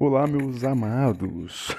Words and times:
Olá, 0.00 0.28
meus 0.28 0.62
amados. 0.62 1.76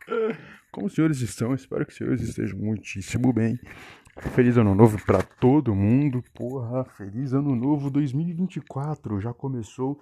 Como 0.72 0.86
os 0.86 0.94
senhores 0.94 1.20
estão? 1.20 1.52
Espero 1.52 1.84
que 1.84 1.92
os 1.92 1.98
senhores 1.98 2.22
estejam 2.22 2.58
muitíssimo 2.58 3.30
bem. 3.30 3.60
Feliz 4.34 4.56
ano 4.56 4.74
novo 4.74 4.96
para 5.04 5.22
todo 5.22 5.74
mundo. 5.74 6.24
Porra, 6.34 6.86
feliz 6.86 7.34
ano 7.34 7.54
novo 7.54 7.90
2024. 7.90 9.20
Já 9.20 9.34
começou. 9.34 10.00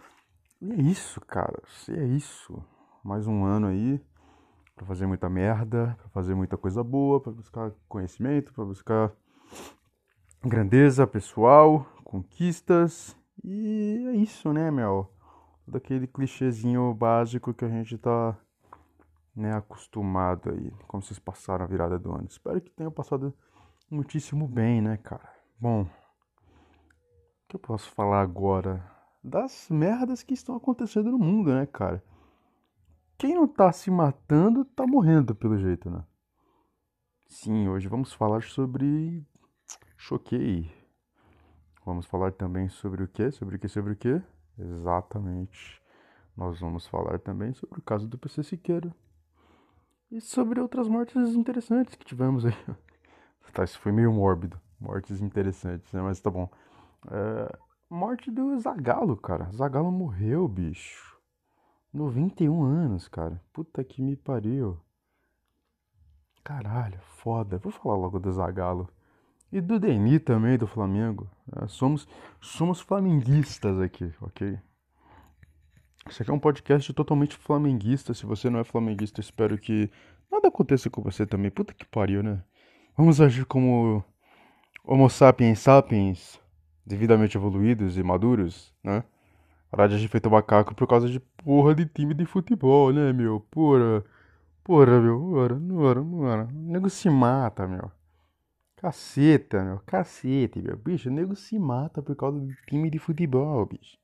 E 0.62 0.70
é 0.70 0.76
isso, 0.76 1.20
cara. 1.22 1.60
É 1.88 2.04
isso. 2.04 2.64
Mais 3.02 3.26
um 3.26 3.44
ano 3.44 3.66
aí 3.66 4.00
para 4.76 4.86
fazer 4.86 5.08
muita 5.08 5.28
merda, 5.28 5.96
para 5.98 6.08
fazer 6.10 6.36
muita 6.36 6.56
coisa 6.56 6.84
boa, 6.84 7.20
para 7.20 7.32
buscar 7.32 7.72
conhecimento, 7.88 8.52
para 8.52 8.64
buscar 8.64 9.12
grandeza 10.40 11.04
pessoal, 11.04 11.84
conquistas. 12.04 13.16
E 13.42 14.06
é 14.06 14.12
isso, 14.18 14.52
né, 14.52 14.70
meu? 14.70 15.15
Daquele 15.66 16.06
clichêzinho 16.06 16.92
básico 16.94 17.52
que 17.52 17.64
a 17.64 17.68
gente 17.68 17.98
tá 17.98 18.36
né, 19.34 19.52
acostumado 19.54 20.50
aí, 20.50 20.70
como 20.86 21.02
vocês 21.02 21.18
passaram 21.18 21.64
a 21.64 21.68
virada 21.68 21.98
do 21.98 22.12
ano. 22.12 22.26
Espero 22.28 22.60
que 22.60 22.70
tenham 22.70 22.90
passado 22.90 23.34
muitíssimo 23.90 24.48
bem, 24.48 24.80
né, 24.80 24.96
cara? 24.96 25.30
Bom, 25.58 25.82
o 25.82 25.88
que 27.48 27.56
eu 27.56 27.60
posso 27.60 27.90
falar 27.90 28.22
agora? 28.22 28.84
Das 29.22 29.68
merdas 29.70 30.22
que 30.22 30.34
estão 30.34 30.56
acontecendo 30.56 31.10
no 31.10 31.18
mundo, 31.18 31.52
né, 31.52 31.66
cara? 31.66 32.02
Quem 33.18 33.34
não 33.34 33.48
tá 33.48 33.72
se 33.72 33.90
matando 33.90 34.64
tá 34.64 34.86
morrendo, 34.86 35.34
pelo 35.34 35.58
jeito, 35.58 35.90
né? 35.90 36.04
Sim, 37.26 37.68
hoje 37.68 37.88
vamos 37.88 38.12
falar 38.12 38.42
sobre. 38.42 39.26
Choquei. 39.96 40.70
Vamos 41.84 42.06
falar 42.06 42.32
também 42.32 42.68
sobre 42.68 43.02
o 43.02 43.08
quê? 43.08 43.30
Sobre 43.30 43.56
o 43.56 43.58
quê? 43.58 43.68
Sobre 43.68 43.92
o 43.92 43.96
quê? 43.96 44.22
Exatamente. 44.58 45.82
Nós 46.36 46.60
vamos 46.60 46.86
falar 46.86 47.18
também 47.18 47.52
sobre 47.54 47.78
o 47.78 47.82
caso 47.82 48.06
do 48.06 48.18
PC 48.18 48.42
Siqueira. 48.42 48.94
E 50.10 50.20
sobre 50.20 50.60
outras 50.60 50.88
mortes 50.88 51.34
interessantes 51.34 51.94
que 51.94 52.04
tivemos 52.04 52.44
aí. 52.44 52.52
Tá, 53.54 53.64
isso 53.64 53.78
foi 53.78 53.90
meio 53.90 54.12
mórbido. 54.12 54.60
Mortes 54.78 55.22
interessantes, 55.22 55.90
né? 55.90 56.02
Mas 56.02 56.20
tá 56.20 56.28
bom. 56.28 56.50
É... 57.10 57.58
Morte 57.88 58.30
do 58.30 58.58
Zagalo, 58.58 59.16
cara. 59.16 59.50
Zagalo 59.52 59.90
morreu, 59.90 60.46
bicho. 60.46 61.16
91 61.90 62.62
anos, 62.64 63.08
cara. 63.08 63.40
Puta 63.54 63.82
que 63.82 64.02
me 64.02 64.14
pariu. 64.14 64.78
Caralho, 66.44 67.00
foda. 67.00 67.56
Vou 67.56 67.72
falar 67.72 67.96
logo 67.96 68.18
do 68.18 68.30
Zagalo. 68.30 68.90
E 69.56 69.60
do 69.62 69.80
Deni 69.80 70.20
também, 70.20 70.58
do 70.58 70.66
Flamengo. 70.66 71.30
É, 71.56 71.66
somos, 71.66 72.06
somos 72.42 72.78
flamenguistas 72.78 73.80
aqui, 73.80 74.12
ok? 74.20 74.58
Isso 76.10 76.22
aqui 76.22 76.30
é 76.30 76.34
um 76.34 76.38
podcast 76.38 76.92
totalmente 76.92 77.34
flamenguista. 77.38 78.12
Se 78.12 78.26
você 78.26 78.50
não 78.50 78.60
é 78.60 78.64
flamenguista, 78.64 79.18
espero 79.18 79.56
que 79.56 79.90
nada 80.30 80.48
aconteça 80.48 80.90
com 80.90 81.00
você 81.00 81.24
também. 81.24 81.50
Puta 81.50 81.72
que 81.72 81.86
pariu, 81.86 82.22
né? 82.22 82.44
Vamos 82.98 83.18
agir 83.18 83.46
como 83.46 84.04
Homo 84.84 85.08
sapiens 85.08 85.60
sapiens, 85.60 86.38
devidamente 86.84 87.38
evoluídos 87.38 87.96
e 87.96 88.02
maduros, 88.02 88.74
né? 88.84 89.04
Parar 89.70 89.86
de 89.86 89.94
agir 89.94 90.08
feito 90.08 90.30
macaco 90.30 90.74
por 90.74 90.86
causa 90.86 91.08
de 91.08 91.18
porra 91.18 91.74
de 91.74 91.86
time 91.86 92.12
de 92.12 92.26
futebol, 92.26 92.92
né, 92.92 93.10
meu? 93.10 93.40
Porra, 93.50 94.04
porra, 94.62 95.00
meu, 95.00 95.18
porra, 95.18 95.58
porra, 95.58 96.04
porra. 96.04 96.44
O 96.44 96.72
nego 96.72 96.90
se 96.90 97.08
mata, 97.08 97.66
meu. 97.66 97.90
Caceta, 98.76 99.64
meu. 99.64 99.80
Cacete, 99.86 100.60
meu. 100.60 100.76
Bicho, 100.76 101.08
o 101.08 101.12
nego 101.12 101.34
se 101.34 101.58
mata 101.58 102.02
por 102.02 102.14
causa 102.14 102.38
de 102.40 102.54
time 102.66 102.90
de 102.90 102.98
futebol, 102.98 103.64
bicho. 103.66 103.98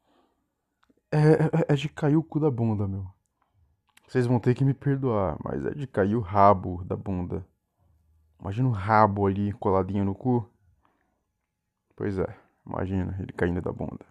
É, 1.11 1.19
é, 1.19 1.73
é 1.73 1.75
de 1.75 1.89
cair 1.89 2.17
o 2.17 2.23
cu 2.23 2.41
da 2.41 2.51
bunda, 2.51 2.89
meu. 2.89 3.07
Vocês 4.09 4.27
vão 4.27 4.41
ter 4.41 4.55
que 4.55 4.65
me 4.65 4.75
perdoar, 4.75 5.39
mas 5.45 5.65
é 5.65 5.71
de 5.71 5.87
cair 5.87 6.17
o 6.17 6.21
rabo 6.21 6.83
da 6.85 6.97
bunda. 6.97 7.47
Imagina 8.41 8.69
o 8.69 8.73
rabo 8.73 9.27
ali 9.27 9.53
coladinho 9.53 10.05
no 10.05 10.15
cu. 10.15 10.49
Pois 11.95 12.19
é, 12.19 12.37
imagina 12.67 13.17
ele 13.21 13.33
caindo 13.33 13.61
da 13.61 13.71
bunda. 13.71 14.05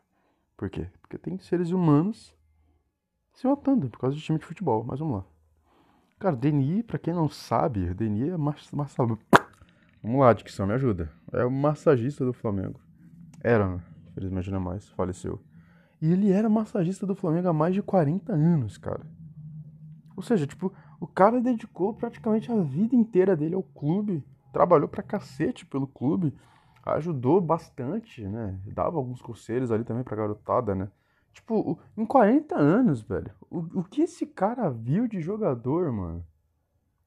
Por 0.56 0.70
quê? 0.70 0.88
Porque 1.02 1.18
tem 1.18 1.38
seres 1.40 1.72
humanos 1.72 2.36
se 3.34 3.48
matando 3.48 3.90
por 3.90 4.00
causa 4.00 4.16
de 4.16 4.22
time 4.22 4.40
de 4.40 4.46
futebol. 4.46 4.84
Mas 4.84 5.00
vamos 5.00 5.18
lá. 5.18 5.26
Cara, 6.20 6.36
DNI, 6.36 6.84
pra 6.84 7.00
quem 7.00 7.14
não 7.14 7.28
sabe, 7.28 7.94
DNI 7.94 8.30
é 8.30 8.38
massa, 8.38 8.76
massa 8.76 9.04
Vamos 10.04 10.20
lá, 10.20 10.34
Dicção, 10.34 10.66
me 10.66 10.74
ajuda. 10.74 11.12
É 11.32 11.46
o 11.46 11.52
massagista 11.52 12.26
do 12.26 12.34
Flamengo. 12.34 12.80
Era, 13.44 13.68
né? 13.68 13.82
Infelizmente 14.10 14.50
não 14.50 14.58
é 14.58 14.62
mais, 14.62 14.90
faleceu. 14.90 15.40
E 16.02 16.12
ele 16.12 16.32
era 16.32 16.50
massagista 16.50 17.06
do 17.06 17.14
Flamengo 17.14 17.48
há 17.48 17.54
mais 17.54 17.76
de 17.76 17.84
40 17.84 18.34
anos, 18.34 18.80
cara. 18.80 19.06
Ou 20.18 20.24
seja, 20.24 20.48
tipo, 20.48 20.74
o 21.00 21.06
cara 21.06 21.40
dedicou 21.40 21.94
praticamente 21.94 22.52
a 22.52 22.56
vida 22.62 22.96
inteira 22.96 23.36
dele 23.36 23.54
ao 23.54 23.62
clube. 23.62 24.26
Trabalhou 24.52 24.88
pra 24.88 25.04
cacete 25.04 25.68
pelo 25.68 25.86
clube. 25.86 26.34
Ajudou 26.84 27.40
bastante, 27.40 28.28
né? 28.28 28.60
Dava 28.66 28.98
alguns 28.98 29.22
conselhos 29.22 29.72
ali 29.72 29.84
também 29.84 30.04
pra 30.04 30.18
garotada, 30.18 30.74
né? 30.74 30.90
Tipo, 31.32 31.80
em 31.96 32.06
40 32.08 32.58
anos, 32.58 33.02
velho. 33.04 33.32
O, 33.52 33.82
o 33.82 33.84
que 33.84 34.02
esse 34.02 34.26
cara 34.26 34.68
viu 34.72 35.08
de 35.08 35.22
jogador, 35.22 35.92
mano? 35.92 36.26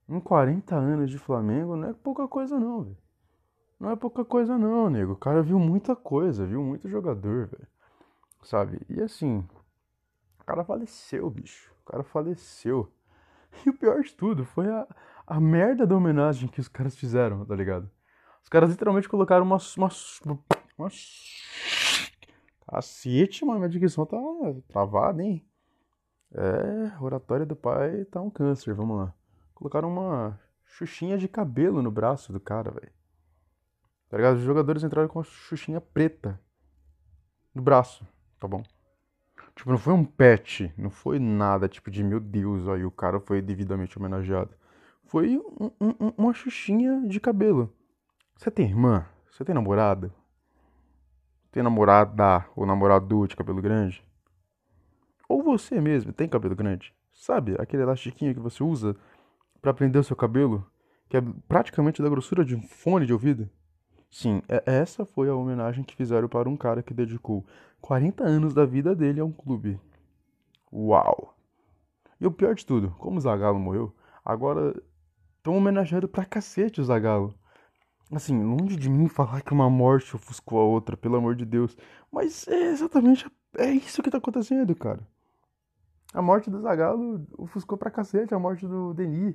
Em 0.08 0.20
40 0.20 0.74
anos 0.74 1.10
de 1.10 1.18
Flamengo 1.18 1.76
não 1.76 1.88
é 1.88 1.92
pouca 1.92 2.28
coisa 2.28 2.58
não, 2.58 2.82
velho. 2.82 2.98
Não 3.80 3.90
é 3.90 3.96
pouca 3.96 4.24
coisa 4.24 4.56
não, 4.56 4.88
nego. 4.88 5.12
O 5.12 5.16
cara 5.16 5.42
viu 5.42 5.58
muita 5.58 5.96
coisa, 5.96 6.46
viu 6.46 6.62
muito 6.62 6.88
jogador, 6.88 7.48
velho. 7.48 7.66
Sabe? 8.42 8.80
E 8.88 9.00
assim, 9.00 9.46
o 10.40 10.44
cara 10.44 10.64
faleceu, 10.64 11.28
bicho. 11.30 11.72
O 11.82 11.90
cara 11.90 12.02
faleceu. 12.02 12.90
E 13.64 13.70
o 13.70 13.72
pior 13.72 14.00
de 14.02 14.12
tudo 14.12 14.44
foi 14.44 14.68
a, 14.68 14.86
a 15.26 15.40
merda 15.40 15.86
da 15.86 15.96
homenagem 15.96 16.48
que 16.48 16.60
os 16.60 16.66
caras 16.66 16.96
fizeram, 16.96 17.44
tá 17.44 17.54
ligado? 17.54 17.88
Os 18.42 18.48
caras 18.48 18.70
literalmente 18.70 19.08
colocaram 19.08 19.44
uma. 19.44 19.58
uma, 19.76 19.88
uma... 20.76 20.88
Cacete, 22.66 23.44
mano, 23.44 23.60
minha 23.60 23.68
dicção 23.68 24.04
tá 24.04 24.16
travada, 24.68 25.22
hein? 25.22 25.46
É, 26.32 27.00
oratória 27.00 27.46
do 27.46 27.54
pai 27.54 28.04
tá 28.06 28.20
um 28.20 28.28
câncer, 28.28 28.74
vamos 28.74 28.96
lá. 28.96 29.14
Colocaram 29.64 29.88
uma 29.88 30.38
xuxinha 30.66 31.16
de 31.16 31.26
cabelo 31.26 31.80
no 31.80 31.90
braço 31.90 32.30
do 32.30 32.38
cara, 32.38 32.70
velho. 32.70 32.92
Tá 34.10 34.18
ligado? 34.18 34.36
Os 34.36 34.42
jogadores 34.42 34.84
entraram 34.84 35.08
com 35.08 35.20
a 35.20 35.24
xuxinha 35.24 35.80
preta 35.80 36.38
no 37.54 37.62
braço, 37.62 38.06
tá 38.38 38.46
bom? 38.46 38.62
Tipo, 39.56 39.70
não 39.70 39.78
foi 39.78 39.94
um 39.94 40.04
pet, 40.04 40.70
não 40.76 40.90
foi 40.90 41.18
nada 41.18 41.66
tipo 41.66 41.90
de 41.90 42.04
meu 42.04 42.20
Deus, 42.20 42.68
aí 42.68 42.84
o 42.84 42.90
cara 42.90 43.18
foi 43.18 43.40
devidamente 43.40 43.98
homenageado. 43.98 44.50
Foi 45.06 45.38
um, 45.38 45.70
um, 45.80 46.12
uma 46.18 46.34
xuxinha 46.34 47.00
de 47.08 47.18
cabelo. 47.18 47.72
Você 48.36 48.50
tem 48.50 48.66
irmã? 48.66 49.06
Você 49.30 49.46
tem 49.46 49.54
namorada? 49.54 50.14
Tem 51.50 51.62
namorada 51.62 52.44
ou 52.54 52.66
namorado 52.66 53.26
de 53.26 53.34
cabelo 53.34 53.62
grande? 53.62 54.04
Ou 55.26 55.42
você 55.42 55.80
mesmo 55.80 56.12
tem 56.12 56.28
cabelo 56.28 56.54
grande? 56.54 56.94
Sabe, 57.14 57.54
aquele 57.58 57.84
elastiquinho 57.84 58.34
que 58.34 58.40
você 58.40 58.62
usa 58.62 58.94
para 59.64 59.72
prender 59.72 59.98
o 59.98 60.04
seu 60.04 60.14
cabelo, 60.14 60.62
que 61.08 61.16
é 61.16 61.22
praticamente 61.48 62.02
da 62.02 62.08
grossura 62.10 62.44
de 62.44 62.54
um 62.54 62.60
fone 62.60 63.06
de 63.06 63.14
ouvido? 63.14 63.48
Sim, 64.10 64.42
é, 64.46 64.62
essa 64.66 65.06
foi 65.06 65.30
a 65.30 65.34
homenagem 65.34 65.82
que 65.82 65.96
fizeram 65.96 66.28
para 66.28 66.50
um 66.50 66.56
cara 66.56 66.82
que 66.82 66.92
dedicou 66.92 67.46
40 67.80 68.22
anos 68.22 68.52
da 68.52 68.66
vida 68.66 68.94
dele 68.94 69.20
a 69.20 69.24
um 69.24 69.32
clube. 69.32 69.80
Uau! 70.70 71.34
E 72.20 72.26
o 72.26 72.30
pior 72.30 72.54
de 72.54 72.66
tudo, 72.66 72.94
como 72.98 73.16
o 73.16 73.20
Zagallo 73.20 73.58
morreu, 73.58 73.90
agora 74.22 74.78
estão 75.38 75.56
homenageando 75.56 76.06
pra 76.06 76.26
cacete 76.26 76.82
o 76.82 76.84
Zagallo. 76.84 77.34
Assim, 78.12 78.44
longe 78.44 78.76
de 78.76 78.90
mim 78.90 79.08
falar 79.08 79.40
que 79.40 79.54
uma 79.54 79.70
morte 79.70 80.14
ofuscou 80.14 80.60
a 80.60 80.64
outra, 80.64 80.94
pelo 80.94 81.16
amor 81.16 81.34
de 81.34 81.46
Deus. 81.46 81.74
Mas 82.12 82.46
é 82.48 82.66
exatamente 82.66 83.26
é 83.56 83.70
isso 83.70 84.02
que 84.02 84.10
tá 84.10 84.18
acontecendo, 84.18 84.76
cara. 84.76 85.00
A 86.12 86.20
morte 86.20 86.50
do 86.50 86.60
Zagallo 86.60 87.26
ofuscou 87.38 87.78
pra 87.78 87.90
cacete 87.90 88.34
a 88.34 88.38
morte 88.38 88.66
do 88.66 88.92
Denis. 88.92 89.34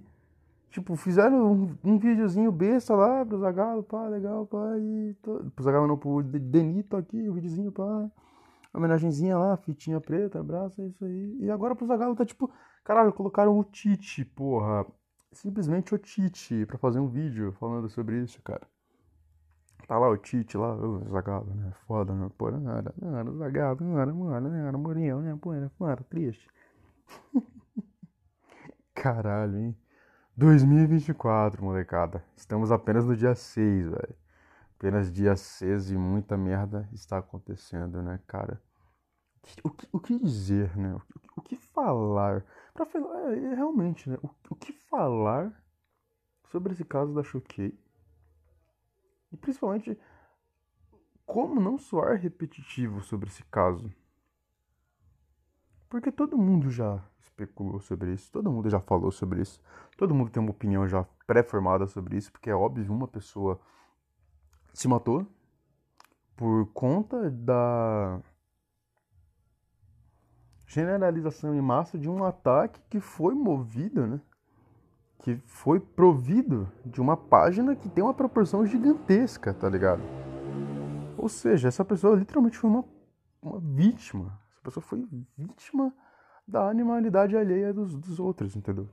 Tipo, 0.69 0.95
fizeram 0.95 1.51
um, 1.51 1.77
um 1.83 1.97
videozinho 1.97 2.51
besta 2.51 2.95
lá 2.95 3.25
pro 3.25 3.39
Zagalo, 3.39 3.83
pá, 3.83 4.07
legal, 4.07 4.45
pá, 4.45 4.77
e... 4.77 5.15
To... 5.23 5.51
Pro 5.55 5.63
Zagalo 5.63 5.87
não, 5.87 5.97
pro 5.97 6.21
Denito 6.21 6.95
aqui, 6.95 7.27
o 7.27 7.33
videozinho, 7.33 7.71
pá. 7.71 8.09
Homenagenzinha 8.71 9.35
lá, 9.35 9.57
fitinha 9.57 9.99
preta, 9.99 10.39
abraço, 10.39 10.79
é 10.81 10.85
isso 10.85 11.03
aí. 11.03 11.37
E 11.39 11.49
agora 11.49 11.75
pro 11.75 11.87
Zagalo 11.87 12.15
tá 12.15 12.23
tipo, 12.23 12.51
caralho, 12.83 13.11
colocaram 13.11 13.57
o 13.57 13.63
Tite, 13.63 14.23
porra. 14.23 14.85
Simplesmente 15.31 15.93
o 15.95 15.97
Tite 15.97 16.65
pra 16.67 16.77
fazer 16.77 16.99
um 16.99 17.07
vídeo 17.07 17.51
falando 17.53 17.89
sobre 17.89 18.21
isso, 18.21 18.39
cara. 18.43 18.67
Tá 19.87 19.97
lá 19.97 20.07
o 20.07 20.17
Tite 20.17 20.55
lá, 20.55 20.75
o 20.75 20.99
Zagalo, 21.09 21.51
né? 21.55 21.71
Foda, 21.87 22.13
né? 22.13 22.29
Pô, 22.37 22.51
não 22.51 22.71
era, 22.71 22.93
não 23.01 23.37
Zagalo, 23.37 23.79
não 23.81 23.99
era, 23.99 24.13
mano, 24.13 24.49
não 24.49 24.55
era, 24.55 24.77
Mourinho, 24.77 25.19
né? 25.21 25.35
Pô, 25.41 25.51
era, 25.51 25.71
mano, 25.79 26.03
triste. 26.07 26.47
Caralho, 28.93 29.57
hein? 29.57 29.77
2024, 30.39 31.61
molecada. 31.61 32.23
Estamos 32.33 32.71
apenas 32.71 33.05
no 33.05 33.13
dia 33.13 33.35
6, 33.35 33.89
velho. 33.89 34.15
Apenas 34.77 35.11
dia 35.11 35.35
6 35.35 35.91
e 35.91 35.97
muita 35.97 36.37
merda 36.37 36.87
está 36.93 37.17
acontecendo, 37.17 38.01
né, 38.01 38.21
cara? 38.25 38.61
O 39.61 39.69
que, 39.69 39.87
o 39.91 39.99
que 39.99 40.17
dizer, 40.17 40.77
né? 40.77 40.95
O 40.95 40.99
que, 41.01 41.19
o 41.35 41.41
que 41.41 41.55
falar 41.57 42.45
Pra 42.73 42.85
falar, 42.85 43.33
é, 43.33 43.37
é, 43.37 43.53
realmente, 43.53 44.09
né? 44.09 44.17
O, 44.23 44.29
o 44.49 44.55
que 44.55 44.71
falar 44.71 45.51
sobre 46.49 46.71
esse 46.71 46.85
caso 46.85 47.13
da 47.13 47.21
Choquei? 47.21 47.77
E 49.33 49.35
principalmente, 49.35 49.99
como 51.25 51.59
não 51.59 51.77
soar 51.77 52.17
repetitivo 52.17 53.01
sobre 53.01 53.27
esse 53.27 53.43
caso? 53.43 53.93
Porque 55.89 56.11
todo 56.11 56.37
mundo 56.37 56.69
já 56.69 57.03
especulou 57.19 57.79
sobre 57.79 58.13
isso, 58.13 58.31
todo 58.31 58.51
mundo 58.51 58.69
já 58.69 58.79
falou 58.79 59.11
sobre 59.11 59.41
isso, 59.41 59.59
todo 59.97 60.13
mundo 60.13 60.29
tem 60.29 60.41
uma 60.41 60.51
opinião 60.51 60.87
já 60.87 61.03
pré-formada 61.25 61.87
sobre 61.87 62.15
isso, 62.15 62.31
porque 62.31 62.49
é 62.49 62.55
óbvio, 62.55 62.93
uma 62.93 63.07
pessoa 63.07 63.59
se 64.73 64.87
matou 64.87 65.25
por 66.37 66.67
conta 66.67 67.29
da 67.29 68.21
generalização 70.67 71.55
em 71.55 71.61
massa 71.61 71.97
de 71.97 72.07
um 72.07 72.23
ataque 72.23 72.79
que 72.89 72.99
foi 72.99 73.33
movido, 73.33 74.05
né? 74.05 74.21
Que 75.17 75.35
foi 75.47 75.79
provido 75.79 76.71
de 76.85 77.01
uma 77.01 77.17
página 77.17 77.75
que 77.75 77.89
tem 77.89 78.03
uma 78.03 78.13
proporção 78.13 78.65
gigantesca, 78.65 79.53
tá 79.53 79.67
ligado? 79.67 80.01
Ou 81.17 81.27
seja, 81.27 81.67
essa 81.67 81.83
pessoa 81.83 82.15
literalmente 82.15 82.57
foi 82.57 82.69
uma, 82.69 82.85
uma 83.41 83.59
vítima. 83.59 84.39
Essa 84.59 84.61
pessoa 84.63 84.83
foi 84.83 85.07
vítima 85.37 85.93
da 86.47 86.69
animalidade 86.69 87.37
alheia 87.37 87.73
dos, 87.73 87.95
dos 87.95 88.19
outros, 88.19 88.55
entendeu? 88.55 88.89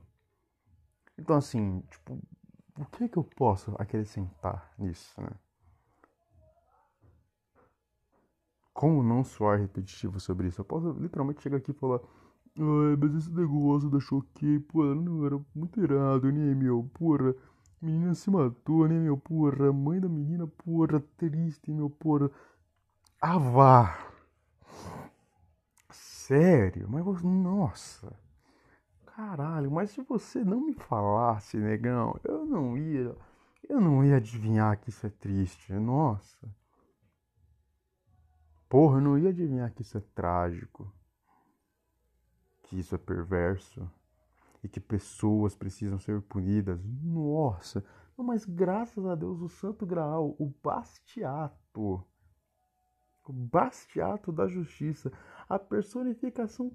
Então, 1.17 1.35
assim, 1.35 1.81
tipo, 1.89 2.19
o 2.77 2.85
que 2.85 3.03
é 3.03 3.07
que 3.07 3.17
eu 3.17 3.23
posso 3.23 3.75
acrescentar 3.77 4.71
nisso, 4.77 5.19
né? 5.21 5.31
como 8.77 9.01
não 9.01 9.23
soar 9.23 9.59
repetitivo 9.59 10.19
sobre 10.19 10.49
isso? 10.49 10.61
Eu 10.61 10.65
posso 10.65 10.91
literalmente 10.91 11.41
chegar 11.41 11.57
aqui 11.57 11.71
e 11.71 11.73
falar. 11.73 11.99
Ai, 12.59 12.95
mas 13.01 13.15
esse 13.15 13.31
negócio 13.31 13.89
da 13.89 13.99
choquei, 13.99 14.59
pô, 14.59 14.83
não 14.93 15.25
era 15.25 15.39
muito 15.55 15.81
errado, 15.81 16.31
né, 16.31 16.53
meu? 16.53 16.87
Porra, 16.93 17.33
menina 17.81 18.13
se 18.13 18.29
matou, 18.29 18.87
né, 18.87 18.99
meu? 18.99 19.17
Porra, 19.17 19.73
mãe 19.73 19.99
da 19.99 20.07
menina, 20.07 20.45
porra, 20.45 20.99
triste, 21.17 21.71
meu, 21.71 21.89
porra. 21.89 22.29
Ah, 23.19 23.39
vá! 23.39 23.97
Sério? 26.27 26.89
Mas 26.89 27.05
você. 27.05 27.25
Nossa! 27.25 28.13
Caralho, 29.05 29.71
mas 29.71 29.91
se 29.91 30.01
você 30.01 30.43
não 30.43 30.59
me 30.59 30.73
falasse, 30.73 31.57
negão, 31.57 32.19
eu 32.21 32.45
não 32.45 32.77
ia. 32.77 33.15
Eu 33.67 33.79
não 33.79 34.03
ia 34.03 34.17
adivinhar 34.17 34.77
que 34.77 34.89
isso 34.89 35.07
é 35.07 35.09
triste. 35.09 35.71
Nossa. 35.71 36.53
Porra, 38.67 38.97
eu 38.97 39.01
não 39.01 39.17
ia 39.17 39.29
adivinhar 39.29 39.71
que 39.71 39.81
isso 39.81 39.97
é 39.97 40.01
trágico, 40.13 40.93
que 42.63 42.77
isso 42.77 42.93
é 42.93 42.97
perverso 42.97 43.89
e 44.61 44.67
que 44.67 44.81
pessoas 44.81 45.55
precisam 45.55 45.97
ser 45.97 46.21
punidas. 46.23 46.77
Nossa, 46.83 47.85
mas 48.17 48.43
graças 48.43 49.05
a 49.05 49.15
Deus 49.15 49.39
o 49.39 49.47
Santo 49.47 49.85
Graal, 49.85 50.35
o 50.37 50.53
bastiato, 50.61 52.05
bastiato 53.33 54.31
da 54.31 54.47
justiça, 54.47 55.11
a 55.47 55.59
personificação 55.59 56.71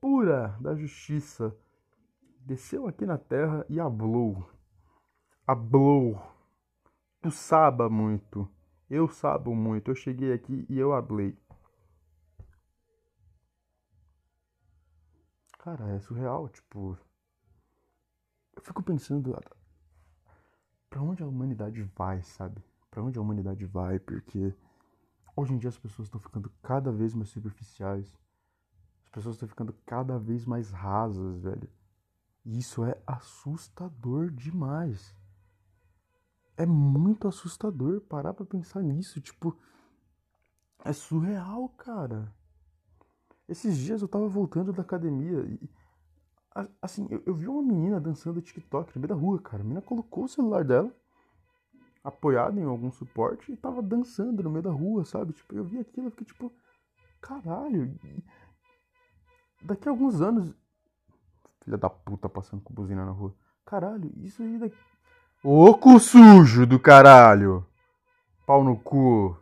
pura 0.00 0.56
da 0.60 0.74
justiça, 0.74 1.56
desceu 2.40 2.86
aqui 2.86 3.06
na 3.06 3.18
terra 3.18 3.64
e 3.68 3.78
hablou. 3.78 4.48
Hablou. 5.46 6.20
Tu 7.20 7.30
saba 7.30 7.88
muito 7.88 8.50
eu 8.92 9.08
sabo 9.08 9.54
muito. 9.54 9.90
Eu 9.90 9.94
cheguei 9.94 10.32
aqui 10.34 10.66
e 10.68 10.78
eu 10.78 10.92
hablei. 10.92 11.34
Cara, 15.58 15.88
é 15.92 16.00
surreal, 16.00 16.48
tipo. 16.50 16.98
Eu 18.54 18.60
fico 18.60 18.82
pensando. 18.82 19.34
Pra 20.90 21.00
onde 21.00 21.22
a 21.22 21.26
humanidade 21.26 21.82
vai, 21.96 22.22
sabe? 22.22 22.62
Pra 22.90 23.02
onde 23.02 23.18
a 23.18 23.22
humanidade 23.22 23.64
vai, 23.64 23.98
porque. 23.98 24.54
Hoje 25.34 25.54
em 25.54 25.58
dia 25.58 25.68
as 25.68 25.78
pessoas 25.78 26.08
estão 26.08 26.20
ficando 26.20 26.50
cada 26.62 26.92
vez 26.92 27.14
mais 27.14 27.30
superficiais. 27.30 28.18
As 29.04 29.10
pessoas 29.10 29.36
estão 29.36 29.48
ficando 29.48 29.72
cada 29.86 30.18
vez 30.18 30.44
mais 30.44 30.70
rasas, 30.70 31.40
velho. 31.40 31.68
E 32.44 32.58
isso 32.58 32.84
é 32.84 33.00
assustador 33.06 34.30
demais 34.30 35.14
é 36.56 36.66
muito 36.66 37.28
assustador 37.28 38.00
parar 38.02 38.32
pra 38.34 38.46
pensar 38.46 38.82
nisso. 38.82 39.20
Tipo, 39.20 39.56
é 40.84 40.92
surreal, 40.92 41.68
cara. 41.70 42.32
Esses 43.48 43.76
dias 43.76 44.02
eu 44.02 44.08
tava 44.08 44.28
voltando 44.28 44.72
da 44.72 44.82
academia 44.82 45.40
e. 45.40 45.70
Assim, 46.82 47.06
eu, 47.10 47.22
eu 47.24 47.34
vi 47.34 47.48
uma 47.48 47.62
menina 47.62 47.98
dançando 47.98 48.42
TikTok 48.42 48.94
no 48.94 49.00
meio 49.00 49.08
da 49.08 49.14
rua, 49.14 49.40
cara. 49.40 49.62
A 49.62 49.64
menina 49.64 49.80
colocou 49.80 50.24
o 50.24 50.28
celular 50.28 50.64
dela, 50.64 50.94
apoiado 52.02 52.58
em 52.58 52.64
algum 52.64 52.90
suporte, 52.90 53.52
e 53.52 53.56
tava 53.56 53.82
dançando 53.82 54.42
no 54.42 54.50
meio 54.50 54.62
da 54.62 54.70
rua, 54.70 55.04
sabe? 55.04 55.32
Tipo, 55.32 55.54
eu 55.54 55.64
vi 55.64 55.78
aquilo 55.78 56.08
e 56.08 56.10
fiquei 56.10 56.26
tipo, 56.26 56.52
caralho. 57.20 57.94
Daqui 59.62 59.88
a 59.88 59.92
alguns 59.92 60.20
anos. 60.20 60.54
Filha 61.62 61.78
da 61.78 61.88
puta 61.88 62.28
passando 62.28 62.62
com 62.62 62.74
buzina 62.74 63.04
na 63.04 63.12
rua. 63.12 63.32
Caralho, 63.64 64.12
isso 64.16 64.42
aí 64.42 64.58
daqui 64.58 64.76
Oco 65.44 65.98
sujo 65.98 66.64
do 66.64 66.78
caralho. 66.78 67.66
Pau 68.46 68.62
no 68.62 68.78
cu. 68.78 69.36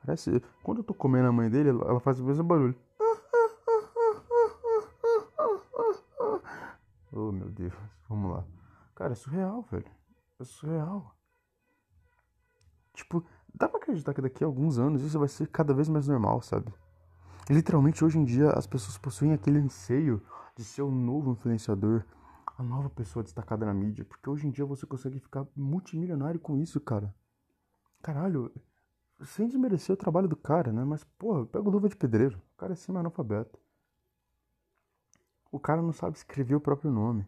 Parece. 0.00 0.42
Quando 0.62 0.78
eu 0.78 0.84
tô 0.84 0.94
comendo 0.94 1.28
a 1.28 1.32
mãe 1.32 1.50
dele, 1.50 1.68
ela 1.68 2.00
faz 2.00 2.18
o 2.18 2.24
mesmo 2.24 2.44
barulho. 2.44 2.74
Oh 7.14 7.30
meu 7.30 7.50
Deus. 7.50 7.74
Vamos 8.08 8.32
lá. 8.32 8.42
Cara, 8.94 9.12
é 9.12 9.14
surreal, 9.14 9.60
velho. 9.70 9.84
É 10.42 10.44
surreal. 10.44 11.16
Tipo, 12.92 13.24
dá 13.54 13.68
pra 13.68 13.78
acreditar 13.78 14.12
que 14.12 14.20
daqui 14.20 14.42
a 14.42 14.46
alguns 14.46 14.76
anos 14.76 15.02
isso 15.02 15.16
vai 15.16 15.28
ser 15.28 15.46
cada 15.46 15.72
vez 15.72 15.88
mais 15.88 16.08
normal, 16.08 16.42
sabe? 16.42 16.74
Literalmente 17.48 18.04
hoje 18.04 18.18
em 18.18 18.24
dia 18.24 18.50
as 18.50 18.66
pessoas 18.66 18.98
possuem 18.98 19.32
aquele 19.32 19.58
anseio 19.58 20.20
de 20.56 20.64
ser 20.64 20.82
o 20.82 20.88
um 20.88 20.90
novo 20.90 21.30
influenciador 21.30 22.04
a 22.58 22.62
nova 22.62 22.90
pessoa 22.90 23.22
destacada 23.22 23.64
na 23.64 23.72
mídia. 23.72 24.04
Porque 24.04 24.28
hoje 24.28 24.48
em 24.48 24.50
dia 24.50 24.64
você 24.64 24.84
consegue 24.84 25.20
ficar 25.20 25.46
multimilionário 25.56 26.40
com 26.40 26.58
isso, 26.58 26.80
cara. 26.80 27.14
Caralho, 28.02 28.52
sem 29.24 29.46
desmerecer 29.46 29.94
o 29.94 29.96
trabalho 29.96 30.28
do 30.28 30.36
cara, 30.36 30.72
né? 30.72 30.84
Mas, 30.84 31.04
porra, 31.04 31.46
pega 31.46 31.70
luva 31.70 31.88
de 31.88 31.96
pedreiro. 31.96 32.42
O 32.54 32.56
cara 32.58 32.72
é 32.72 32.76
semi-analfabeto. 32.76 33.58
O 35.52 35.60
cara 35.60 35.80
não 35.80 35.92
sabe 35.92 36.16
escrever 36.16 36.56
o 36.56 36.60
próprio 36.60 36.90
nome. 36.90 37.26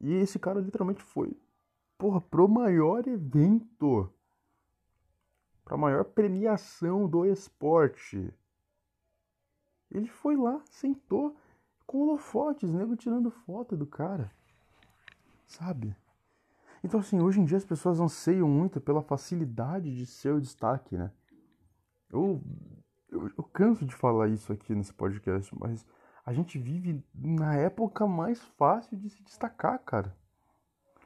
E 0.00 0.12
esse 0.12 0.40
cara 0.40 0.60
literalmente 0.60 1.02
foi, 1.02 1.36
porra, 2.02 2.20
pro 2.20 2.48
maior 2.48 3.06
evento. 3.06 4.12
Pra 5.64 5.76
maior 5.76 6.04
premiação 6.04 7.08
do 7.08 7.24
esporte. 7.24 8.34
Ele 9.90 10.08
foi 10.08 10.36
lá, 10.36 10.60
sentou 10.70 11.36
com 11.86 12.02
holofotes, 12.02 12.72
nego 12.72 12.96
tirando 12.96 13.30
foto 13.30 13.76
do 13.76 13.86
cara 13.86 14.30
sabe? 15.52 15.94
Então, 16.82 16.98
assim, 16.98 17.20
hoje 17.20 17.40
em 17.40 17.44
dia 17.44 17.58
as 17.58 17.64
pessoas 17.64 18.00
anseiam 18.00 18.48
muito 18.48 18.80
pela 18.80 19.02
facilidade 19.02 19.94
de 19.94 20.06
ser 20.06 20.32
o 20.32 20.40
destaque, 20.40 20.96
né? 20.96 21.10
Eu, 22.10 22.42
eu, 23.08 23.30
eu, 23.38 23.44
canso 23.44 23.86
de 23.86 23.94
falar 23.94 24.28
isso 24.28 24.52
aqui 24.52 24.74
nesse 24.74 24.92
podcast, 24.92 25.54
mas 25.58 25.86
a 26.26 26.32
gente 26.32 26.58
vive 26.58 27.02
na 27.14 27.54
época 27.54 28.06
mais 28.06 28.42
fácil 28.58 28.96
de 28.96 29.08
se 29.10 29.22
destacar, 29.22 29.78
cara. 29.78 30.14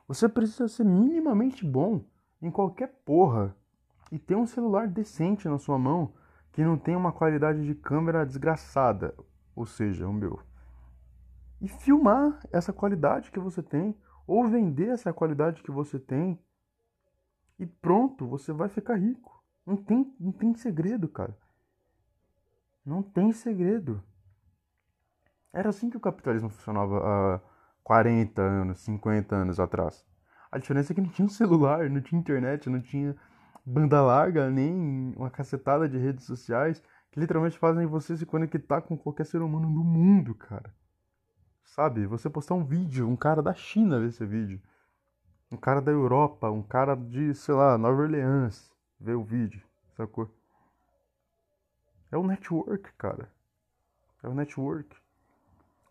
Você 0.09 0.29
precisa 0.29 0.69
ser 0.69 0.85
minimamente 0.85 1.65
bom 1.65 2.05
em 2.41 2.51
qualquer 2.51 2.89
porra 3.05 3.57
e 4.13 4.19
ter 4.19 4.37
um 4.37 4.47
celular 4.47 4.87
decente 4.87 5.49
na 5.49 5.59
sua 5.59 5.79
mão 5.79 6.13
que 6.53 6.65
não 6.65 6.79
tem 6.79 6.95
uma 6.95 7.13
qualidade 7.13 7.65
de 7.67 7.75
câmera 7.75 8.25
desgraçada, 8.25 9.15
ou 9.55 9.67
seja, 9.67 10.09
o 10.09 10.13
meu. 10.13 10.41
E 11.61 11.69
filmar 11.69 12.41
essa 12.53 12.73
qualidade 12.73 13.31
que 13.31 13.41
você 13.41 13.63
tem 13.63 13.97
ou 14.27 14.47
vender 14.47 14.89
essa 14.89 15.13
qualidade 15.13 15.63
que 15.63 15.71
você 15.71 15.99
tem 15.99 16.39
e 17.59 17.67
pronto, 17.67 18.27
você 18.27 18.53
vai 18.53 18.69
ficar 18.69 18.97
rico. 18.97 19.43
Não 19.65 19.77
tem, 19.77 20.15
não 20.21 20.31
tem 20.31 20.55
segredo, 20.55 21.09
cara. 21.09 21.37
Não 22.85 23.03
tem 23.03 23.33
segredo. 23.33 24.03
Era 25.53 25.71
assim 25.71 25.91
que 25.91 25.97
o 25.97 26.01
capitalismo 26.01 26.51
funcionava 26.51 26.99
há 26.99 27.41
40 27.87 28.43
anos, 28.43 28.81
50 28.81 29.37
anos 29.37 29.61
atrás. 29.61 30.05
A 30.51 30.59
diferença 30.59 30.93
é 30.93 30.95
que 30.97 31.01
não 31.01 31.09
tinha 31.09 31.25
um 31.25 31.29
celular, 31.29 31.89
não 31.89 32.01
tinha 32.01 32.21
internet, 32.21 32.69
não 32.69 32.81
tinha 32.81 33.15
banda 33.65 34.03
larga, 34.03 34.51
nem 34.51 35.15
uma 35.17 35.31
cacetada 35.31 35.89
de 35.89 35.97
redes 35.97 36.25
sociais 36.25 36.83
que 37.13 37.21
literalmente 37.21 37.57
fazem 37.57 37.87
você 37.87 38.17
se 38.17 38.27
conectar 38.27 38.81
com 38.81 38.99
qualquer 38.99 39.25
ser 39.25 39.41
humano 39.41 39.73
do 39.73 39.85
mundo, 39.85 40.35
cara. 40.35 40.75
Sabe? 41.63 42.07
Você 42.07 42.29
postar 42.29 42.55
um 42.55 42.65
vídeo, 42.65 43.09
um 43.09 43.15
cara 43.15 43.41
da 43.41 43.55
China 43.55 44.01
ver 44.01 44.09
esse 44.09 44.27
vídeo. 44.27 44.61
Um 45.49 45.57
cara 45.57 45.81
da 45.81 45.93
Europa, 45.93 46.51
um 46.51 46.65
cara 46.65 46.97
de, 46.97 47.37
sei 47.37 47.55
lá, 47.55 47.79
Nova 47.79 48.03
Orleans 48.03 48.69
ver 48.99 49.15
o 49.15 49.23
vídeo, 49.23 49.63
sacou? 49.97 50.29
É 52.11 52.19
o 52.19 52.27
network, 52.27 52.93
cara. 52.99 53.31
É 54.25 54.29
o 54.29 54.35
network. 54.35 55.06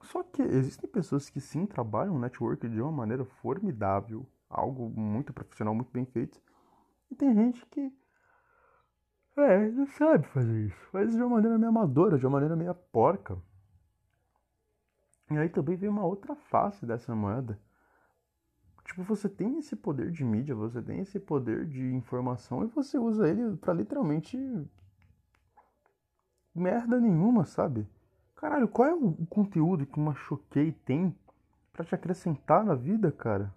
Só 0.05 0.23
que 0.23 0.41
existem 0.41 0.89
pessoas 0.89 1.29
que 1.29 1.39
sim 1.39 1.65
trabalham 1.65 2.19
network 2.19 2.67
de 2.67 2.81
uma 2.81 2.91
maneira 2.91 3.25
formidável, 3.25 4.25
algo 4.49 4.89
muito 4.89 5.33
profissional, 5.33 5.73
muito 5.73 5.91
bem 5.91 6.05
feito. 6.05 6.39
E 7.09 7.15
tem 7.15 7.33
gente 7.33 7.65
que 7.65 7.91
é, 9.37 9.69
não 9.69 9.87
sabe 9.87 10.27
fazer 10.27 10.67
isso. 10.67 10.89
Faz 10.91 11.11
de 11.11 11.17
uma 11.17 11.35
maneira 11.35 11.57
meio 11.57 11.69
amadora, 11.69 12.17
de 12.17 12.25
uma 12.25 12.33
maneira 12.33 12.55
meio 12.55 12.73
porca. 12.73 13.37
E 15.29 15.37
aí 15.37 15.49
também 15.49 15.75
vem 15.75 15.89
uma 15.89 16.05
outra 16.05 16.35
face 16.35 16.85
dessa 16.85 17.13
moeda. 17.15 17.59
Tipo, 18.85 19.03
você 19.03 19.27
tem 19.27 19.57
esse 19.57 19.75
poder 19.75 20.11
de 20.11 20.23
mídia, 20.23 20.53
você 20.55 20.81
tem 20.81 20.99
esse 20.99 21.19
poder 21.19 21.65
de 21.65 21.83
informação 21.93 22.63
e 22.63 22.67
você 22.67 22.97
usa 22.97 23.27
ele 23.27 23.57
para 23.57 23.73
literalmente 23.73 24.37
merda 26.53 26.99
nenhuma, 26.99 27.45
sabe? 27.45 27.87
Caralho, 28.35 28.67
qual 28.67 28.87
é 28.87 28.93
o 28.93 29.25
conteúdo 29.27 29.85
que 29.85 29.97
uma 29.97 30.13
choquei 30.13 30.71
tem 30.71 31.15
para 31.71 31.85
te 31.85 31.95
acrescentar 31.95 32.63
na 32.63 32.75
vida, 32.75 33.11
cara? 33.11 33.53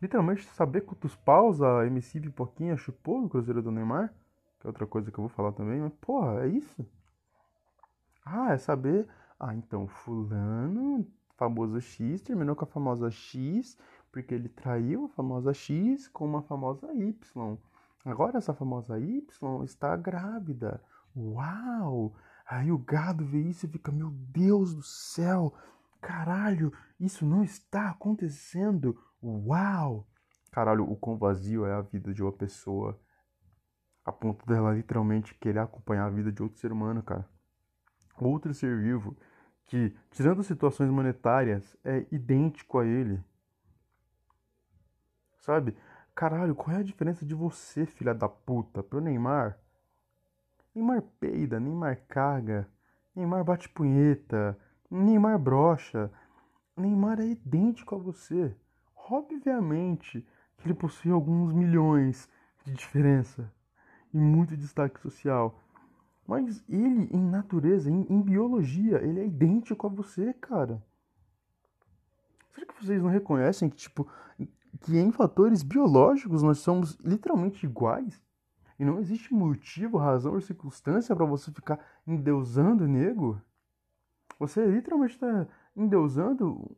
Literalmente 0.00 0.44
saber 0.46 0.82
quantos 0.82 1.14
paus 1.14 1.62
a 1.62 1.86
MC 1.86 2.20
Pipoquinha 2.20 2.76
chupou 2.76 3.20
no 3.20 3.28
Cruzeiro 3.28 3.62
do 3.62 3.70
Neymar, 3.70 4.12
que 4.58 4.66
é 4.66 4.68
outra 4.68 4.86
coisa 4.86 5.10
que 5.10 5.18
eu 5.18 5.22
vou 5.22 5.28
falar 5.28 5.52
também, 5.52 5.80
mas 5.80 5.92
porra, 6.00 6.44
é 6.44 6.48
isso? 6.48 6.86
Ah, 8.24 8.52
é 8.52 8.58
saber 8.58 9.06
ah, 9.38 9.54
então 9.54 9.86
fulano, 9.86 11.06
famoso 11.36 11.80
X, 11.80 12.22
terminou 12.22 12.56
com 12.56 12.64
a 12.64 12.68
famosa 12.68 13.10
X, 13.10 13.78
porque 14.10 14.34
ele 14.34 14.48
traiu 14.48 15.04
a 15.04 15.08
famosa 15.08 15.52
X 15.52 16.08
com 16.08 16.24
uma 16.24 16.42
famosa 16.42 16.92
Y. 16.94 17.58
Agora 18.04 18.38
essa 18.38 18.54
famosa 18.54 18.98
Y 18.98 19.64
está 19.64 19.94
grávida. 19.96 20.80
Uau! 21.14 22.14
Aí 22.48 22.70
o 22.70 22.78
gado 22.78 23.24
vê 23.24 23.40
isso 23.40 23.66
e 23.66 23.68
fica, 23.68 23.90
meu 23.90 24.10
Deus 24.10 24.74
do 24.74 24.82
céu! 24.82 25.54
Caralho, 26.00 26.72
isso 27.00 27.26
não 27.26 27.42
está 27.42 27.90
acontecendo! 27.90 28.96
Uau! 29.22 30.06
Caralho, 30.52 30.90
o 30.90 30.96
quão 30.96 31.18
vazio 31.18 31.66
é 31.66 31.74
a 31.74 31.82
vida 31.82 32.14
de 32.14 32.22
uma 32.22 32.32
pessoa 32.32 32.98
a 34.04 34.12
ponto 34.12 34.46
dela 34.46 34.72
literalmente 34.72 35.34
querer 35.34 35.58
acompanhar 35.58 36.06
a 36.06 36.10
vida 36.10 36.30
de 36.30 36.40
outro 36.40 36.58
ser 36.58 36.70
humano, 36.70 37.02
cara 37.02 37.28
outro 38.24 38.54
ser 38.54 38.80
vivo 38.80 39.16
que, 39.66 39.94
tirando 40.10 40.42
situações 40.42 40.90
monetárias, 40.90 41.76
é 41.84 42.06
idêntico 42.10 42.78
a 42.78 42.86
ele. 42.86 43.22
Sabe? 45.38 45.76
Caralho, 46.14 46.54
qual 46.54 46.76
é 46.76 46.80
a 46.80 46.84
diferença 46.84 47.26
de 47.26 47.34
você, 47.34 47.84
filha 47.84 48.14
da 48.14 48.28
puta, 48.28 48.82
pro 48.82 49.00
Neymar? 49.00 49.58
Neymar 50.76 51.00
peida, 51.18 51.58
Neymar 51.58 52.02
caga, 52.06 52.68
Neymar 53.14 53.42
bate 53.42 53.66
punheta, 53.66 54.58
Neymar 54.90 55.38
brocha. 55.38 56.12
Neymar 56.76 57.18
é 57.18 57.24
idêntico 57.24 57.94
a 57.94 57.98
você. 57.98 58.54
Obviamente 59.08 60.20
que 60.58 60.66
ele 60.66 60.74
possui 60.74 61.10
alguns 61.10 61.50
milhões 61.54 62.28
de 62.62 62.74
diferença 62.74 63.50
e 64.12 64.18
muito 64.18 64.54
destaque 64.54 65.00
social. 65.00 65.58
Mas 66.26 66.62
ele, 66.68 67.08
em 67.10 67.24
natureza, 67.24 67.90
em, 67.90 68.06
em 68.10 68.20
biologia, 68.20 69.02
ele 69.02 69.20
é 69.20 69.26
idêntico 69.26 69.86
a 69.86 69.90
você, 69.90 70.34
cara. 70.34 70.84
Será 72.52 72.66
que 72.66 72.84
vocês 72.84 73.02
não 73.02 73.08
reconhecem 73.08 73.70
que, 73.70 73.76
tipo, 73.76 74.06
que 74.80 74.98
em 74.98 75.10
fatores 75.10 75.62
biológicos 75.62 76.42
nós 76.42 76.58
somos 76.58 76.98
literalmente 76.98 77.64
iguais? 77.64 78.25
E 78.78 78.84
não 78.84 78.98
existe 78.98 79.32
motivo, 79.32 79.96
razão 79.98 80.34
ou 80.34 80.40
circunstância 80.40 81.16
para 81.16 81.24
você 81.24 81.50
ficar 81.50 81.80
endeusando 82.06 82.84
o 82.84 82.88
nego? 82.88 83.40
Você 84.38 84.64
literalmente 84.66 85.14
está 85.14 85.46
endeusando 85.74 86.76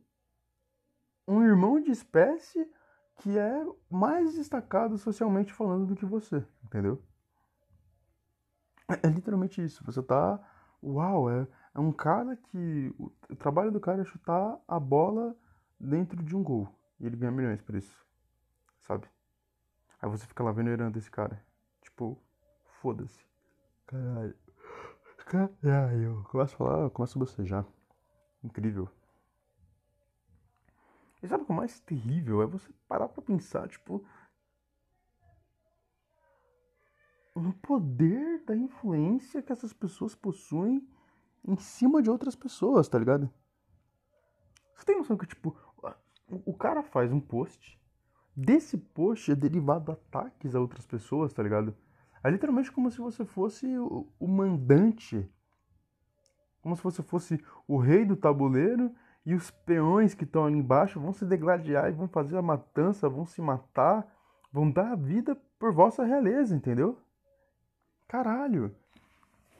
um 1.27 1.43
irmão 1.43 1.79
de 1.79 1.91
espécie 1.91 2.69
que 3.17 3.37
é 3.37 3.65
mais 3.89 4.35
destacado 4.35 4.97
socialmente 4.97 5.53
falando 5.53 5.85
do 5.85 5.95
que 5.95 6.05
você, 6.05 6.45
entendeu? 6.63 7.01
É, 8.87 9.07
é 9.07 9.09
literalmente 9.09 9.63
isso. 9.63 9.83
Você 9.85 10.01
tá. 10.01 10.39
Uau, 10.81 11.29
é, 11.29 11.47
é 11.75 11.79
um 11.79 11.91
cara 11.91 12.35
que. 12.35 12.93
O, 12.97 13.11
o 13.29 13.35
trabalho 13.35 13.71
do 13.71 13.79
cara 13.79 14.01
é 14.01 14.05
chutar 14.05 14.57
a 14.67 14.79
bola 14.79 15.35
dentro 15.79 16.23
de 16.23 16.35
um 16.35 16.41
gol. 16.41 16.67
E 16.99 17.05
ele 17.05 17.15
ganha 17.15 17.31
milhões 17.31 17.61
por 17.61 17.75
isso. 17.75 17.95
Sabe? 18.79 19.07
Aí 20.01 20.09
você 20.09 20.25
fica 20.25 20.43
lá 20.43 20.51
venerando 20.51 20.97
esse 20.97 21.11
cara. 21.11 21.43
Tipo, 21.99 22.17
foda-se. 22.81 23.19
Caralho. 23.85 24.33
Caralho. 25.25 26.23
Começa 26.29 26.55
a 26.55 26.57
falar, 26.57 26.89
começa 26.91 27.17
a 27.17 27.19
bocejar. 27.19 27.65
Incrível. 28.41 28.87
E 31.21 31.27
sabe 31.27 31.43
o 31.43 31.45
que 31.45 31.51
é 31.51 31.55
mais 31.55 31.77
terrível? 31.81 32.41
É 32.41 32.45
você 32.45 32.71
parar 32.87 33.09
pra 33.09 33.21
pensar, 33.21 33.67
tipo, 33.67 34.01
no 37.35 37.51
poder 37.51 38.45
da 38.45 38.55
influência 38.55 39.41
que 39.41 39.51
essas 39.51 39.73
pessoas 39.73 40.15
possuem 40.15 40.87
em 41.45 41.57
cima 41.57 42.01
de 42.01 42.09
outras 42.09 42.33
pessoas, 42.33 42.87
tá 42.87 42.97
ligado? 42.97 43.29
Você 44.73 44.85
tem 44.85 44.97
noção 44.97 45.17
que, 45.17 45.27
tipo, 45.27 45.53
o 46.29 46.53
cara 46.53 46.81
faz 46.81 47.11
um 47.11 47.19
post, 47.19 47.77
desse 48.33 48.77
post 48.77 49.29
é 49.29 49.35
derivado 49.35 49.91
ataques 49.91 50.55
a 50.55 50.61
outras 50.61 50.85
pessoas, 50.85 51.33
tá 51.33 51.43
ligado? 51.43 51.75
É 52.23 52.29
literalmente 52.29 52.71
como 52.71 52.91
se 52.91 52.97
você 52.99 53.23
fosse 53.23 53.65
o, 53.77 54.07
o 54.19 54.27
mandante, 54.27 55.29
como 56.61 56.75
se 56.75 56.83
você 56.83 57.01
fosse 57.01 57.43
o 57.67 57.77
rei 57.77 58.03
do 58.05 58.15
tabuleiro 58.15 58.93
e 59.25 59.33
os 59.33 59.49
peões 59.51 60.13
que 60.13 60.23
estão 60.23 60.45
ali 60.45 60.57
embaixo 60.57 60.99
vão 60.99 61.13
se 61.13 61.25
degladiar 61.25 61.89
e 61.89 61.93
vão 61.93 62.07
fazer 62.07 62.37
a 62.37 62.41
matança, 62.41 63.09
vão 63.09 63.25
se 63.25 63.41
matar, 63.41 64.05
vão 64.51 64.69
dar 64.69 64.91
a 64.91 64.95
vida 64.95 65.35
por 65.57 65.73
vossa 65.73 66.03
realeza, 66.03 66.55
entendeu? 66.55 66.97
Caralho. 68.07 68.75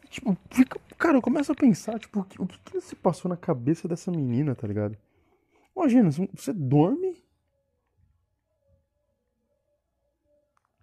Tipo, 0.10 0.36
fica, 0.50 0.80
cara, 0.98 1.18
eu 1.18 1.22
começo 1.22 1.52
a 1.52 1.56
pensar, 1.56 2.00
tipo, 2.00 2.22
o 2.22 2.24
que, 2.24 2.42
o 2.42 2.48
que 2.48 2.82
se 2.82 2.96
passou 2.96 3.30
na 3.30 3.38
cabeça 3.38 3.88
dessa 3.88 4.10
menina, 4.10 4.56
tá 4.56 4.68
ligado? 4.68 4.98
Imagina, 5.76 6.10
você 6.12 6.52
dorme 6.52 7.09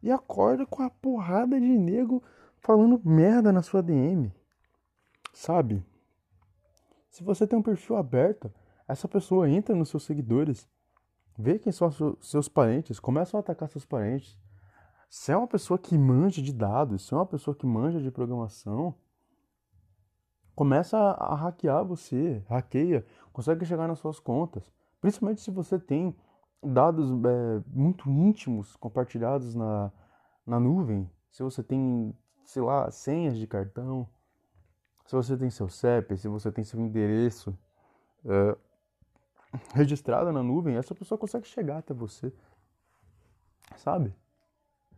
e 0.07 0.11
acorda 0.13 0.65
com 0.65 0.85
a 0.85 0.89
porrada 0.89 1.61
de 1.61 1.67
nego 1.67 2.23
falando 2.59 3.01
merda 3.05 3.53
na 3.53 3.61
sua 3.61 3.83
DM. 3.83 4.33
Sabe? 5.33 5.85
Se 7.11 7.25
você 7.25 7.45
tem 7.45 7.59
um 7.59 7.63
perfil 7.63 7.97
aberto, 7.97 8.53
essa 8.87 9.09
pessoa 9.09 9.51
entra 9.51 9.75
nos 9.75 9.89
seus 9.89 10.05
seguidores, 10.05 10.69
vê 11.37 11.59
quem 11.59 11.73
são 11.73 11.91
seus 12.21 12.49
parentes, 12.49 13.01
começa 13.01 13.37
a 13.37 13.41
atacar 13.41 13.69
seus 13.69 13.85
parentes, 13.85 14.39
se 15.11 15.33
é 15.33 15.37
uma 15.37 15.49
pessoa 15.49 15.77
que 15.77 15.99
manja 15.99 16.41
de 16.41 16.53
dados, 16.53 17.05
se 17.05 17.13
é 17.13 17.17
uma 17.17 17.27
pessoa 17.27 17.57
que 17.57 17.67
manja 17.67 18.01
de 18.01 18.13
programação, 18.13 18.95
começa 20.55 20.97
a, 20.97 21.35
hackear 21.35 21.85
você, 21.85 22.45
hackeia, 22.49 23.05
consegue 23.33 23.65
chegar 23.65 23.89
nas 23.89 23.99
suas 23.99 24.21
contas. 24.21 24.71
Principalmente 25.01 25.41
se 25.41 25.51
você 25.51 25.81
tem 25.81 26.15
dados 26.63 27.11
é, 27.11 27.63
muito 27.69 28.09
íntimos 28.11 28.77
compartilhados 28.77 29.55
na, 29.55 29.93
na 30.47 30.61
nuvem, 30.61 31.11
se 31.31 31.43
você 31.43 31.63
tem, 31.63 32.17
sei 32.45 32.63
lá, 32.63 32.91
senhas 32.91 33.37
de 33.37 33.47
cartão, 33.47 34.09
se 35.05 35.15
você 35.15 35.37
tem 35.37 35.51
seu 35.51 35.69
CEP, 35.69 36.17
se 36.17 36.29
você 36.29 36.51
tem 36.51 36.65
seu 36.65 36.81
endereço 36.81 37.57
é, 38.25 38.57
registrado 39.75 40.33
na 40.33 40.43
nuvem, 40.43 40.77
essa 40.77 40.95
pessoa 40.95 41.19
consegue 41.19 41.47
chegar 41.47 41.79
até 41.79 41.95
você, 41.95 42.33
sabe? 43.77 44.15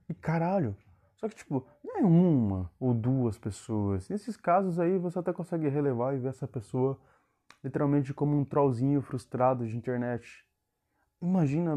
E 0.08 0.14
caralho. 0.14 0.76
Só 1.16 1.28
que, 1.28 1.34
tipo, 1.34 1.66
não 1.84 1.96
é 1.96 2.02
uma 2.02 2.70
ou 2.78 2.94
duas 2.94 3.36
pessoas. 3.36 4.08
Nesses 4.08 4.36
casos 4.36 4.78
aí 4.78 4.96
você 4.98 5.18
até 5.18 5.32
consegue 5.32 5.68
relevar 5.68 6.14
e 6.14 6.18
ver 6.18 6.28
essa 6.28 6.46
pessoa 6.46 6.98
literalmente 7.62 8.14
como 8.14 8.36
um 8.36 8.44
trollzinho 8.44 9.02
frustrado 9.02 9.66
de 9.66 9.76
internet. 9.76 10.47
Imagina 11.20 11.74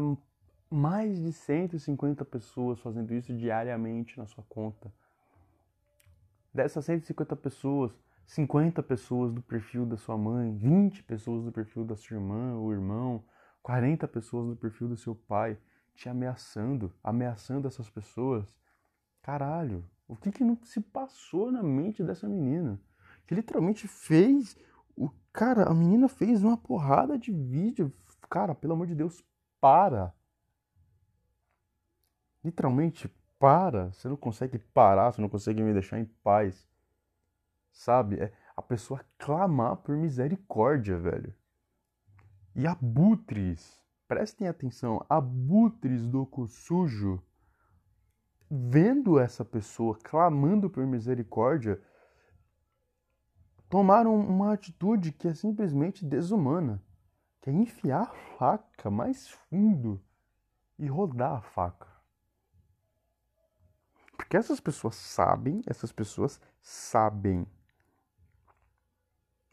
mais 0.70 1.20
de 1.20 1.32
150 1.32 2.24
pessoas 2.24 2.78
fazendo 2.80 3.12
isso 3.12 3.34
diariamente 3.36 4.16
na 4.18 4.26
sua 4.26 4.44
conta. 4.48 4.92
Dessas 6.54 6.84
150 6.84 7.34
pessoas, 7.36 7.92
50 8.26 8.82
pessoas 8.82 9.32
do 9.32 9.42
perfil 9.42 9.84
da 9.84 9.96
sua 9.96 10.16
mãe, 10.16 10.56
20 10.56 11.02
pessoas 11.02 11.44
do 11.44 11.50
perfil 11.50 11.84
da 11.84 11.96
sua 11.96 12.16
irmã 12.16 12.54
ou 12.54 12.72
irmão, 12.72 13.24
40 13.62 14.06
pessoas 14.08 14.48
do 14.48 14.56
perfil 14.56 14.88
do 14.88 14.96
seu 14.96 15.14
pai 15.14 15.58
te 15.94 16.08
ameaçando, 16.08 16.92
ameaçando 17.02 17.68
essas 17.68 17.90
pessoas. 17.90 18.56
Caralho, 19.22 19.84
o 20.08 20.16
que 20.16 20.30
que 20.30 20.44
não 20.44 20.58
se 20.62 20.80
passou 20.80 21.50
na 21.50 21.62
mente 21.62 22.02
dessa 22.02 22.28
menina? 22.28 22.80
Que 23.26 23.34
literalmente 23.34 23.86
fez. 23.88 24.56
O 24.96 25.10
cara, 25.32 25.64
a 25.64 25.74
menina 25.74 26.08
fez 26.08 26.42
uma 26.42 26.56
porrada 26.56 27.18
de 27.18 27.32
vídeo. 27.32 27.92
Cara, 28.28 28.54
pelo 28.54 28.72
amor 28.72 28.86
de 28.86 28.94
Deus, 28.94 29.22
para. 29.62 30.12
Literalmente, 32.44 33.08
para. 33.38 33.92
Você 33.92 34.08
não 34.08 34.16
consegue 34.16 34.58
parar, 34.58 35.12
você 35.12 35.22
não 35.22 35.28
consegue 35.28 35.62
me 35.62 35.72
deixar 35.72 36.00
em 36.00 36.04
paz. 36.04 36.68
Sabe? 37.70 38.18
É, 38.18 38.32
a 38.56 38.60
pessoa 38.60 39.00
clamar 39.16 39.76
por 39.76 39.96
misericórdia, 39.96 40.98
velho. 40.98 41.32
E 42.56 42.66
abutres, 42.66 43.80
prestem 44.08 44.48
atenção, 44.48 45.06
abutres 45.08 46.08
do 46.08 46.26
cu 46.26 46.48
sujo, 46.48 47.22
vendo 48.50 49.18
essa 49.18 49.44
pessoa 49.44 49.96
clamando 50.02 50.68
por 50.68 50.84
misericórdia, 50.84 51.80
tomaram 53.70 54.14
uma 54.14 54.52
atitude 54.52 55.12
que 55.12 55.28
é 55.28 55.34
simplesmente 55.34 56.04
desumana, 56.04 56.82
que 57.42 57.50
é 57.50 57.52
enfiar 57.52 58.02
a 58.02 58.38
faca 58.38 58.90
mais 58.90 59.28
fundo 59.28 60.00
e 60.78 60.86
rodar 60.86 61.38
a 61.38 61.42
faca. 61.42 61.88
Porque 64.16 64.36
essas 64.36 64.60
pessoas 64.60 64.94
sabem, 64.94 65.60
essas 65.66 65.92
pessoas 65.92 66.40
sabem 66.60 67.46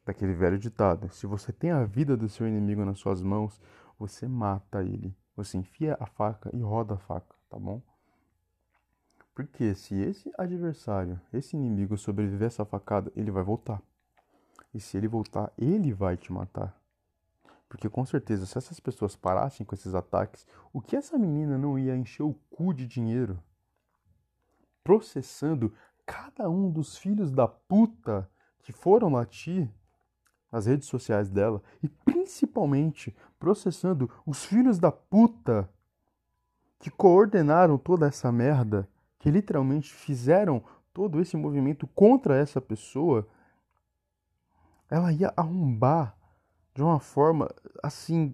daquele 0.05 0.33
velho 0.33 0.57
ditado: 0.57 1.09
se 1.09 1.25
você 1.25 1.51
tem 1.51 1.71
a 1.71 1.83
vida 1.83 2.15
do 2.15 2.29
seu 2.29 2.47
inimigo 2.47 2.85
nas 2.85 2.99
suas 2.99 3.21
mãos, 3.21 3.59
você 3.97 4.27
mata 4.27 4.83
ele. 4.83 5.15
Você 5.35 5.57
enfia 5.57 5.97
a 5.99 6.05
faca 6.05 6.49
e 6.55 6.61
roda 6.61 6.93
a 6.93 6.97
faca, 6.97 7.35
tá 7.49 7.57
bom? 7.57 7.81
Porque 9.33 9.73
se 9.73 9.95
esse 9.95 10.31
adversário, 10.37 11.19
esse 11.33 11.55
inimigo 11.55 11.97
sobreviver 11.97 12.43
a 12.43 12.47
essa 12.47 12.65
facada, 12.65 13.11
ele 13.15 13.31
vai 13.31 13.41
voltar. 13.41 13.81
E 14.73 14.79
se 14.79 14.97
ele 14.97 15.07
voltar, 15.07 15.51
ele 15.57 15.91
vai 15.91 16.17
te 16.17 16.31
matar. 16.31 16.78
Porque 17.69 17.87
com 17.87 18.03
certeza, 18.03 18.47
se 18.47 18.57
essas 18.57 18.79
pessoas 18.79 19.15
parassem 19.15 19.63
com 19.63 19.75
esses 19.75 19.93
ataques, 19.93 20.45
o 20.73 20.81
que 20.81 20.95
essa 20.95 21.17
menina 21.19 21.55
não 21.55 21.77
ia 21.77 21.95
encher 21.95 22.23
o 22.23 22.33
cu 22.49 22.73
de 22.73 22.87
dinheiro? 22.87 23.39
Processando 24.83 25.71
cada 26.03 26.49
um 26.49 26.71
dos 26.71 26.97
filhos 26.97 27.31
da 27.31 27.47
puta 27.47 28.27
que 28.63 28.73
foram 28.73 29.09
latir 29.09 29.69
nas 30.51 30.65
redes 30.65 30.87
sociais 30.87 31.29
dela 31.29 31.61
e 31.83 31.87
principalmente 31.87 33.15
processando 33.37 34.09
os 34.25 34.43
filhos 34.43 34.79
da 34.79 34.91
puta 34.91 35.69
que 36.79 36.89
coordenaram 36.89 37.77
toda 37.77 38.07
essa 38.07 38.31
merda, 38.31 38.89
que 39.19 39.29
literalmente 39.29 39.93
fizeram 39.93 40.63
todo 40.91 41.21
esse 41.21 41.37
movimento 41.37 41.85
contra 41.87 42.35
essa 42.35 42.59
pessoa, 42.59 43.27
ela 44.89 45.11
ia 45.11 45.31
arrombar 45.37 46.17
de 46.79 46.83
uma 46.83 46.97
forma 46.97 47.53
assim 47.83 48.33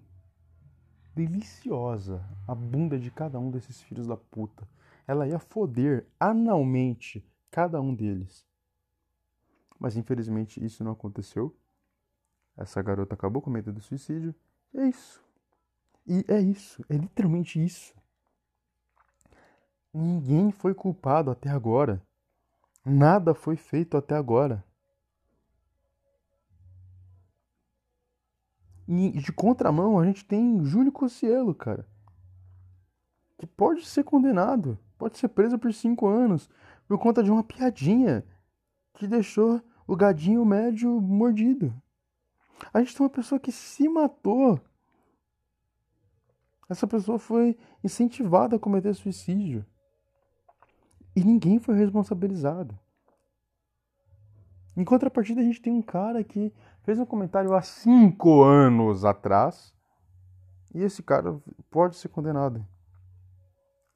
deliciosa 1.16 2.24
a 2.46 2.54
bunda 2.54 2.96
de 2.96 3.10
cada 3.10 3.40
um 3.40 3.50
desses 3.50 3.82
filhos 3.82 4.06
da 4.06 4.16
puta. 4.16 4.68
Ela 5.04 5.26
ia 5.26 5.40
foder 5.40 6.06
analmente 6.20 7.28
cada 7.50 7.80
um 7.80 7.92
deles. 7.92 8.46
Mas 9.80 9.96
infelizmente 9.96 10.64
isso 10.64 10.84
não 10.84 10.92
aconteceu. 10.92 11.56
Essa 12.56 12.80
garota 12.80 13.14
acabou 13.14 13.42
com 13.42 13.50
medo 13.50 13.72
do 13.72 13.80
suicídio. 13.80 14.32
É 14.72 14.86
isso. 14.86 15.20
E 16.06 16.24
é 16.28 16.40
isso. 16.40 16.84
É 16.88 16.96
literalmente 16.96 17.60
isso. 17.64 17.92
Ninguém 19.92 20.52
foi 20.52 20.72
culpado 20.72 21.32
até 21.32 21.50
agora. 21.50 22.00
Nada 22.84 23.34
foi 23.34 23.56
feito 23.56 23.96
até 23.96 24.14
agora. 24.14 24.64
E 28.88 29.10
de 29.10 29.32
contramão, 29.32 29.98
a 29.98 30.04
gente 30.04 30.24
tem 30.24 30.64
Júlio 30.64 30.92
Cossielo, 30.92 31.54
cara. 31.54 31.86
Que 33.36 33.46
pode 33.46 33.84
ser 33.84 34.04
condenado. 34.04 34.78
Pode 34.96 35.18
ser 35.18 35.28
preso 35.28 35.58
por 35.58 35.72
cinco 35.72 36.06
anos. 36.06 36.48
Por 36.86 36.98
conta 36.98 37.22
de 37.22 37.30
uma 37.30 37.42
piadinha 37.42 38.24
que 38.94 39.06
deixou 39.06 39.60
o 39.86 39.96
gadinho 39.96 40.44
médio 40.44 41.00
mordido. 41.00 41.74
A 42.72 42.78
gente 42.80 42.96
tem 42.96 43.04
uma 43.04 43.10
pessoa 43.10 43.38
que 43.38 43.52
se 43.52 43.88
matou. 43.88 44.60
Essa 46.68 46.86
pessoa 46.86 47.18
foi 47.18 47.56
incentivada 47.84 48.56
a 48.56 48.58
cometer 48.58 48.94
suicídio. 48.94 49.64
E 51.14 51.22
ninguém 51.22 51.58
foi 51.58 51.76
responsabilizado. 51.76 52.78
Em 54.76 54.84
contrapartida, 54.84 55.40
a 55.40 55.44
gente 55.44 55.60
tem 55.60 55.72
um 55.72 55.82
cara 55.82 56.22
que 56.22 56.52
fez 56.82 56.98
um 56.98 57.06
comentário 57.06 57.54
há 57.54 57.62
cinco 57.62 58.42
anos 58.42 59.04
atrás. 59.04 59.74
E 60.74 60.82
esse 60.82 61.02
cara 61.02 61.40
pode 61.70 61.96
ser 61.96 62.08
condenado 62.08 62.66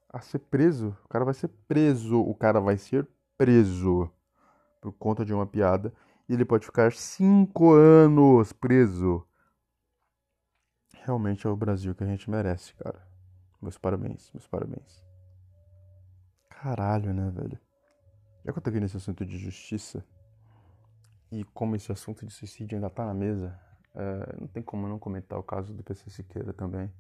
a 0.09 0.21
ser 0.21 0.39
preso. 0.39 0.97
O 1.05 1.09
cara 1.09 1.25
vai 1.25 1.35
ser 1.35 1.49
preso. 1.69 2.21
O 2.21 2.35
cara 2.35 2.61
vai 2.61 2.79
ser 2.79 3.07
preso 3.37 4.11
por 4.81 4.93
conta 4.93 5.25
de 5.25 5.35
uma 5.35 5.47
piada 5.47 5.93
e 6.29 6.33
ele 6.33 6.45
pode 6.45 6.65
ficar 6.65 6.93
cinco 6.93 7.73
anos 7.73 8.53
preso. 8.53 9.27
Realmente 11.05 11.47
é 11.47 11.51
o 11.51 11.57
Brasil 11.57 11.95
que 11.95 12.05
a 12.05 12.07
gente 12.07 12.31
merece, 12.31 12.75
cara. 12.75 13.07
Meus 13.61 13.77
parabéns, 13.77 14.31
meus 14.33 14.47
parabéns. 14.47 15.05
Caralho, 16.49 17.13
né, 17.13 17.31
velho? 17.31 17.59
Já 18.45 18.53
que 18.53 18.59
eu 18.59 18.63
tô 18.63 18.71
aqui 18.71 18.81
nesse 18.81 18.97
assunto 18.97 19.25
de 19.25 19.37
justiça, 19.37 20.05
e 21.31 21.45
como 21.45 21.77
esse 21.77 21.93
assunto 21.93 22.27
de 22.27 22.33
suicídio 22.33 22.77
ainda 22.77 22.91
tá 22.91 23.05
na 23.07 23.15
mesa, 23.15 23.59
é, 23.95 24.37
não 24.41 24.49
tem 24.49 24.63
como 24.63 24.89
não 24.89 24.99
comentar 24.99 25.39
o 25.39 25.43
caso 25.43 25.73
do 25.73 25.83
PC 25.83 26.11
Siqueira 26.11 26.53
também. 26.53 26.93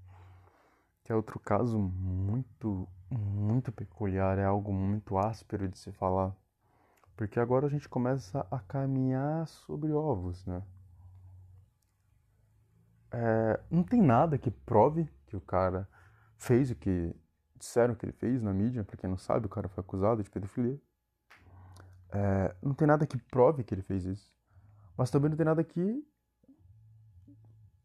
Que 1.05 1.13
é 1.13 1.15
outro 1.15 1.39
caso 1.41 1.79
muito, 1.79 2.89
muito 3.11 3.73
peculiar, 3.73 4.39
é 4.39 4.45
algo 4.45 4.73
muito 4.73 5.19
áspero 5.19 5.69
de 5.69 5.79
se 5.79 5.91
falar. 5.93 6.35
Porque 7.17 7.41
agora 7.41 7.67
a 7.67 7.71
gente 7.71 7.89
começa 7.89 8.47
a 8.51 8.59
caminhar 8.61 9.47
sobre 9.47 9.93
ovos, 9.93 10.47
né? 10.47 10.63
É, 13.13 13.61
não 13.71 13.83
tem 13.83 14.01
nada 14.01 14.39
que 14.39 14.51
prove 14.51 15.09
que 15.27 15.37
o 15.37 15.41
cara 15.41 15.89
fez 16.39 16.71
o 16.71 16.75
que 16.77 17.15
disseram 17.57 17.95
que 17.95 18.07
ele 18.07 18.13
fez 18.13 18.43
na 18.43 18.53
mídia. 18.53 18.85
Pra 18.85 18.97
quem 18.97 19.11
não 19.11 19.19
sabe, 19.19 19.47
o 19.47 19.49
cara 19.49 19.69
foi 19.69 19.83
acusado 19.83 20.23
de 20.23 20.31
pedofilia. 20.31 20.81
É, 22.13 22.55
não 22.63 22.75
tem 22.75 22.87
nada 22.87 23.07
que 23.07 23.17
prove 23.17 23.65
que 23.65 23.75
ele 23.75 23.83
fez 23.83 24.05
isso. 24.05 24.33
Mas 24.97 25.11
também 25.11 25.31
não 25.31 25.37
tem 25.37 25.47
nada 25.47 25.63
que 25.63 26.05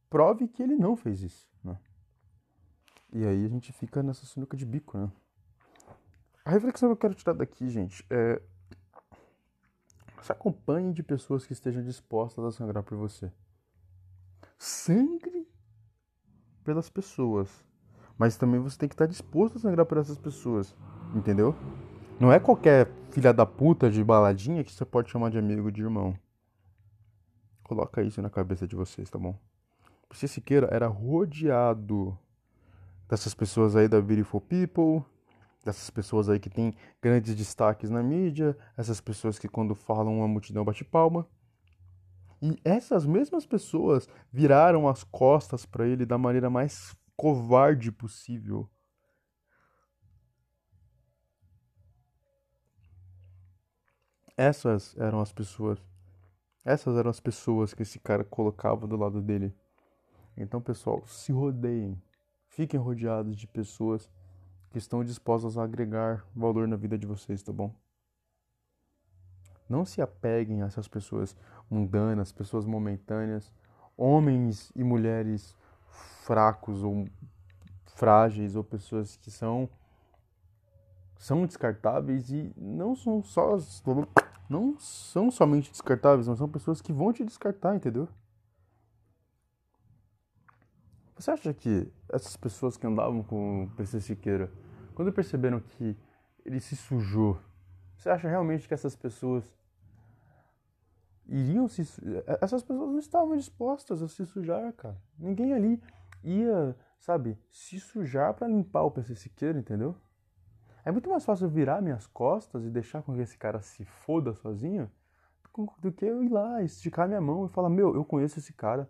prove 0.09 0.47
que 0.47 0.63
ele 0.63 0.75
não 0.75 0.95
fez 0.95 1.21
isso, 1.21 1.47
né? 1.63 1.77
E 3.13 3.25
aí 3.25 3.45
a 3.45 3.49
gente 3.49 3.71
fica 3.71 4.03
nessa 4.03 4.25
sinuca 4.25 4.57
de 4.57 4.65
bico, 4.65 4.97
né? 4.97 5.11
A 6.43 6.51
reflexão 6.51 6.89
que 6.89 6.93
eu 6.93 6.97
quero 6.97 7.15
tirar 7.15 7.33
daqui, 7.33 7.69
gente, 7.69 8.05
é 8.09 8.41
se 10.25 10.31
acompanhe 10.31 10.91
de 10.91 11.03
pessoas 11.03 11.45
que 11.45 11.53
estejam 11.53 11.83
dispostas 11.83 12.43
a 12.43 12.51
sangrar 12.51 12.83
por 12.83 12.97
você. 12.97 13.31
Sangre 14.57 15.47
pelas 16.63 16.89
pessoas. 16.89 17.63
Mas 18.17 18.35
também 18.35 18.59
você 18.59 18.77
tem 18.77 18.89
que 18.89 18.95
estar 18.95 19.05
disposto 19.05 19.57
a 19.57 19.59
sangrar 19.59 19.85
por 19.85 19.99
essas 19.99 20.17
pessoas. 20.17 20.75
Entendeu? 21.13 21.55
Não 22.17 22.31
é 22.31 22.39
qualquer 22.39 22.89
filha 23.11 23.33
da 23.33 23.45
puta 23.45 23.91
de 23.91 24.01
baladinha 24.01 24.63
que 24.63 24.71
você 24.71 24.85
pode 24.85 25.11
chamar 25.11 25.29
de 25.29 25.37
amigo 25.37 25.69
de 25.69 25.81
irmão. 25.81 26.17
Coloca 27.61 28.01
isso 28.01 28.21
na 28.21 28.29
cabeça 28.29 28.65
de 28.65 28.73
vocês, 28.73 29.09
tá 29.09 29.19
bom? 29.19 29.37
Você 30.09 30.25
Siqueira 30.25 30.69
era 30.71 30.87
rodeado 30.87 32.17
dessas 33.09 33.33
pessoas 33.33 33.75
aí 33.75 33.89
da 33.89 33.99
Beautiful 33.99 34.39
People, 34.39 35.03
dessas 35.65 35.89
pessoas 35.89 36.29
aí 36.29 36.39
que 36.39 36.49
têm 36.49 36.73
grandes 37.01 37.35
destaques 37.35 37.89
na 37.89 38.01
mídia, 38.01 38.57
essas 38.77 39.01
pessoas 39.01 39.37
que 39.37 39.49
quando 39.49 39.75
falam 39.75 40.19
uma 40.19 40.27
multidão 40.27 40.63
bate 40.63 40.85
palma. 40.85 41.27
E 42.41 42.57
essas 42.63 43.05
mesmas 43.05 43.45
pessoas 43.45 44.07
viraram 44.31 44.87
as 44.87 45.03
costas 45.03 45.65
para 45.65 45.85
ele 45.85 46.05
da 46.05 46.17
maneira 46.17 46.49
mais 46.49 46.95
covarde 47.17 47.91
possível. 47.91 48.69
Essas 54.37 54.95
eram 54.97 55.21
as 55.21 55.31
pessoas. 55.31 55.79
Essas 56.63 56.97
eram 56.97 57.09
as 57.09 57.19
pessoas 57.19 57.73
que 57.73 57.83
esse 57.83 57.99
cara 57.99 58.23
colocava 58.23 58.85
do 58.85 58.97
lado 58.97 59.21
dele. 59.21 59.55
Então, 60.35 60.59
pessoal, 60.59 61.05
se 61.05 61.31
rodeiem. 61.31 62.01
Fiquem 62.49 62.79
rodeados 62.79 63.37
de 63.37 63.47
pessoas 63.47 64.09
que 64.71 64.77
estão 64.77 65.03
dispostas 65.03 65.57
a 65.57 65.63
agregar 65.63 66.25
valor 66.35 66.67
na 66.67 66.75
vida 66.75 66.97
de 66.97 67.07
vocês, 67.07 67.41
tá 67.41 67.53
bom? 67.53 67.73
Não 69.69 69.85
se 69.85 70.01
apeguem 70.01 70.61
a 70.61 70.65
essas 70.65 70.87
pessoas 70.87 71.35
mundanas, 71.69 72.31
pessoas 72.31 72.65
momentâneas, 72.65 73.51
homens 73.97 74.71
e 74.75 74.83
mulheres 74.83 75.55
fracos 76.23 76.83
ou 76.83 77.07
frágeis 77.85 78.55
ou 78.55 78.63
pessoas 78.63 79.15
que 79.15 79.31
são 79.31 79.69
são 81.17 81.45
descartáveis 81.45 82.29
e 82.29 82.53
não 82.55 82.95
são 82.95 83.23
só 83.23 83.57
não 84.49 84.77
são 84.79 85.31
somente 85.31 85.71
descartáveis, 85.71 86.27
mas 86.27 86.37
são 86.37 86.49
pessoas 86.49 86.81
que 86.81 86.93
vão 86.93 87.11
te 87.11 87.23
descartar, 87.23 87.75
entendeu? 87.75 88.07
Você 91.15 91.31
acha 91.31 91.53
que 91.53 91.91
essas 92.09 92.35
pessoas 92.35 92.75
que 92.75 92.85
andavam 92.85 93.23
com 93.23 93.63
o 93.63 93.69
PC 93.71 94.01
Siqueira 94.01 94.51
quando 94.95 95.11
perceberam 95.11 95.59
que 95.59 95.97
ele 96.45 96.59
se 96.59 96.75
sujou, 96.75 97.37
você 97.97 98.09
acha 98.09 98.27
realmente 98.27 98.67
que 98.67 98.73
essas 98.73 98.95
pessoas 98.95 99.43
iriam 101.27 101.67
se. 101.67 101.81
Essas 102.41 102.63
pessoas 102.63 102.91
não 102.91 102.99
estavam 102.99 103.35
dispostas 103.35 104.01
a 104.01 104.07
se 104.07 104.25
sujar, 104.25 104.71
cara. 104.73 104.97
Ninguém 105.19 105.53
ali 105.53 105.81
ia, 106.23 106.75
sabe, 106.99 107.37
se 107.51 107.79
sujar 107.79 108.33
para 108.33 108.47
limpar 108.47 108.83
o 108.83 108.91
PC 108.91 109.15
Siqueira, 109.15 109.59
entendeu? 109.59 109.95
É 110.85 110.91
muito 110.91 111.09
mais 111.09 111.25
fácil 111.25 111.49
virar 111.49 111.81
minhas 111.81 112.05
costas 112.05 112.63
e 112.63 112.69
deixar 112.69 113.01
com 113.01 113.15
que 113.15 113.21
esse 113.21 113.37
cara 113.37 113.59
se 113.59 113.83
foda 113.83 114.33
sozinho 114.35 114.89
do 115.79 115.91
que 115.91 116.05
eu 116.05 116.23
ir 116.23 116.29
lá, 116.29 116.61
esticar 116.61 117.07
minha 117.07 117.21
mão 117.21 117.45
e 117.45 117.49
falar: 117.49 117.69
Meu, 117.69 117.95
eu 117.95 118.05
conheço 118.05 118.37
esse 118.37 118.53
cara 118.53 118.89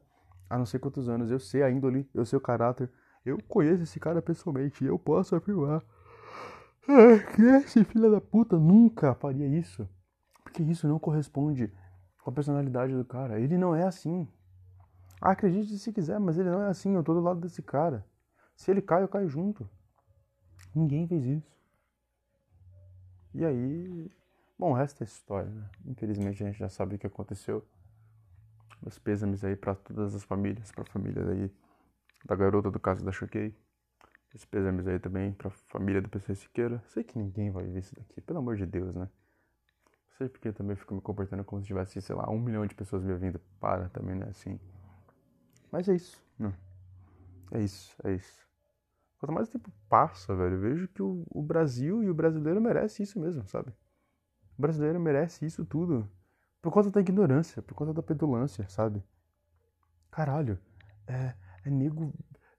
há 0.49 0.57
não 0.57 0.65
sei 0.65 0.79
quantos 0.79 1.07
anos, 1.07 1.31
eu 1.31 1.39
sei 1.39 1.63
a 1.63 1.71
índole, 1.71 2.09
eu 2.13 2.25
sei 2.25 2.37
o 2.37 2.41
caráter, 2.41 2.91
eu 3.25 3.37
conheço 3.47 3.83
esse 3.83 3.99
cara 3.99 4.21
pessoalmente 4.21 4.83
e 4.83 4.87
eu 4.87 4.99
posso 4.99 5.35
afirmar 5.35 5.81
que 7.35 7.41
esse 7.41 7.83
filho 7.83 8.11
da 8.11 8.21
puta 8.21 8.57
nunca 8.57 9.15
faria 9.15 9.47
isso. 9.47 9.87
Porque 10.43 10.61
isso 10.63 10.87
não 10.87 10.99
corresponde 10.99 11.73
com 12.21 12.29
a 12.29 12.33
personalidade 12.33 12.93
do 12.93 13.03
cara. 13.03 13.39
Ele 13.39 13.57
não 13.57 13.75
é 13.75 13.83
assim. 13.83 14.27
Acredite 15.19 15.77
se 15.77 15.91
quiser, 15.91 16.19
mas 16.19 16.37
ele 16.37 16.49
não 16.49 16.61
é 16.61 16.67
assim. 16.67 16.93
Eu 16.93 17.03
tô 17.03 17.13
do 17.13 17.21
lado 17.21 17.39
desse 17.39 17.61
cara. 17.61 18.05
Se 18.55 18.69
ele 18.69 18.81
cai, 18.81 19.01
eu 19.01 19.07
caio 19.07 19.27
junto. 19.27 19.67
Ninguém 20.73 21.07
fez 21.07 21.25
isso. 21.25 21.54
E 23.37 23.43
aí, 23.43 24.09
bom, 24.57 24.71
o 24.71 24.73
resto 24.73 25.03
é 25.03 25.05
história, 25.05 25.49
né? 25.49 25.69
Infelizmente 25.85 26.41
a 26.41 26.47
gente 26.47 26.57
já 26.57 26.69
sabe 26.69 26.95
o 26.95 26.97
que 26.97 27.05
aconteceu. 27.05 27.67
Meus 28.81 28.97
pêsames 28.97 29.43
aí 29.43 29.57
para 29.57 29.75
todas 29.75 30.15
as 30.15 30.23
famílias, 30.23 30.71
para 30.71 30.83
a 30.83 30.85
família 30.85 31.21
aí 31.29 31.51
da 32.23 32.33
garota 32.33 32.71
do 32.71 32.79
caso 32.79 33.03
da 33.03 33.11
Choquei. 33.11 33.53
Meus 34.33 34.45
pêsames 34.45 34.87
aí 34.87 34.99
também 34.99 35.33
para 35.33 35.49
a 35.49 35.51
família 35.51 36.01
do 36.01 36.07
PC 36.07 36.33
Siqueira. 36.33 36.81
Sei 36.87 37.03
que 37.03 37.19
ninguém 37.19 37.51
vai 37.51 37.65
ver 37.65 37.79
isso 37.79 37.93
daqui, 37.93 38.21
pelo 38.21 38.39
amor 38.39 38.55
de 38.55 38.65
Deus, 38.65 38.95
né? 38.95 39.09
Sei 40.17 40.29
porque 40.29 40.53
também 40.53 40.77
fico 40.77 40.95
me 40.95 41.01
comportando 41.01 41.43
como 41.43 41.61
se 41.61 41.67
tivesse, 41.67 42.01
sei 42.01 42.15
lá, 42.15 42.29
um 42.29 42.39
milhão 42.39 42.65
de 42.65 42.73
pessoas 42.73 43.03
me 43.03 43.11
ouvindo. 43.11 43.37
Para 43.59 43.89
também, 43.89 44.15
né? 44.15 44.27
Assim. 44.29 44.57
Mas 45.69 45.89
é 45.89 45.95
isso. 45.95 46.23
Não. 46.39 46.53
É 47.51 47.61
isso, 47.61 47.93
é 48.01 48.13
isso. 48.13 48.44
Quanto 49.19 49.33
mais 49.33 49.47
o 49.47 49.51
tempo 49.51 49.71
passa, 49.89 50.35
velho, 50.35 50.55
eu 50.55 50.61
vejo 50.61 50.87
que 50.89 51.01
o, 51.01 51.25
o 51.29 51.41
Brasil 51.41 52.03
e 52.03 52.09
o 52.09 52.13
brasileiro 52.13 52.61
merece 52.61 53.03
isso 53.03 53.19
mesmo, 53.19 53.47
sabe? 53.47 53.71
O 54.57 54.61
brasileiro 54.61 54.99
merece 54.99 55.45
isso 55.45 55.65
tudo. 55.65 56.09
Por 56.61 56.71
conta 56.71 56.91
da 56.91 56.99
ignorância, 56.99 57.61
por 57.61 57.75
conta 57.75 57.93
da 57.93 58.03
petulância, 58.03 58.67
sabe? 58.67 59.03
Caralho, 60.11 60.59
é, 61.07 61.33
é 61.63 61.69
nego, 61.69 62.13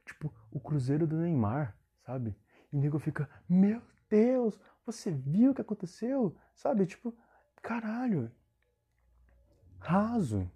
tipo, 0.05 0.33
o 0.51 0.61
cruzeiro 0.61 1.07
do 1.07 1.17
Neymar, 1.17 1.77
sabe? 2.05 2.37
E 2.73 2.77
o 2.77 2.81
nego 2.81 2.99
fica, 2.99 3.29
meu 3.49 3.83
Deus, 4.09 4.61
você 4.85 5.11
viu 5.11 5.51
o 5.51 5.55
que 5.55 5.61
aconteceu? 5.61 6.37
Sabe? 6.55 6.87
Tipo, 6.87 7.15
caralho. 7.63 8.31
Raso. 9.79 10.51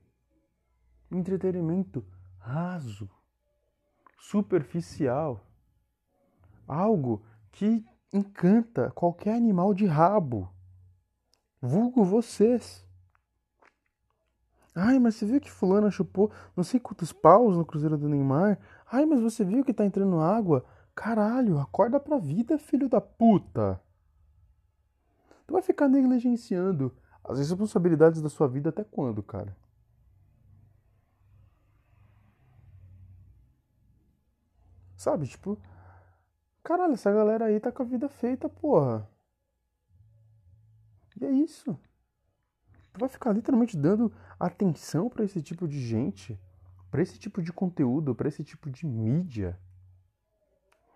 Entretenimento 1.10 2.04
raso. 2.38 3.10
Superficial 4.18 5.44
algo 6.70 7.22
que 7.50 7.85
encanta 8.12 8.90
qualquer 8.92 9.35
animal 9.35 9.74
de 9.74 9.87
rabo, 9.87 10.48
vulgo 11.61 12.04
vocês. 12.04 12.87
Ai, 14.74 14.98
mas 15.00 15.16
você 15.16 15.26
viu 15.26 15.40
que 15.40 15.50
fulano 15.50 15.90
chupou 15.90 16.30
não 16.56 16.62
sei 16.62 16.78
quantos 16.78 17.12
paus 17.12 17.56
no 17.56 17.66
Cruzeiro 17.66 17.98
do 17.98 18.09
Neymar? 18.09 18.59
Ai, 18.90 19.04
mas 19.04 19.20
você 19.20 19.44
viu 19.44 19.64
que 19.64 19.74
tá 19.74 19.85
entrando 19.85 20.20
água? 20.20 20.64
Caralho, 20.94 21.59
acorda 21.59 21.98
pra 21.98 22.18
vida, 22.18 22.56
filho 22.56 22.88
da 22.88 23.00
puta. 23.00 23.80
Tu 25.46 25.52
vai 25.52 25.62
ficar 25.62 25.88
negligenciando 25.88 26.96
as 27.24 27.38
responsabilidades 27.38 28.22
da 28.22 28.28
sua 28.28 28.46
vida 28.46 28.68
até 28.68 28.85
quando, 28.85 29.22
cara? 29.22 29.56
Sabe, 34.96 35.26
tipo, 35.26 35.59
Caralho, 36.62 36.94
essa 36.94 37.10
galera 37.10 37.46
aí 37.46 37.58
tá 37.58 37.72
com 37.72 37.82
a 37.82 37.86
vida 37.86 38.08
feita, 38.08 38.48
porra. 38.48 39.08
E 41.20 41.24
é 41.24 41.30
isso. 41.30 41.78
Tu 42.92 43.00
vai 43.00 43.08
ficar 43.08 43.32
literalmente 43.32 43.76
dando 43.76 44.12
atenção 44.38 45.08
para 45.08 45.24
esse 45.24 45.40
tipo 45.42 45.68
de 45.68 45.80
gente, 45.80 46.38
para 46.90 47.02
esse 47.02 47.18
tipo 47.18 47.42
de 47.42 47.52
conteúdo, 47.52 48.14
para 48.14 48.28
esse 48.28 48.42
tipo 48.42 48.70
de 48.70 48.86
mídia. 48.86 49.58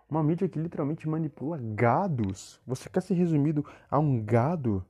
Uma 0.09 0.21
mídia 0.21 0.47
que 0.47 0.59
literalmente 0.59 1.07
manipula 1.09 1.57
gados. 1.57 2.61
Você 2.65 2.89
quer 2.89 3.01
ser 3.01 3.15
resumido 3.15 3.65
a 3.89 3.97
um 3.97 4.23
gado? 4.23 4.85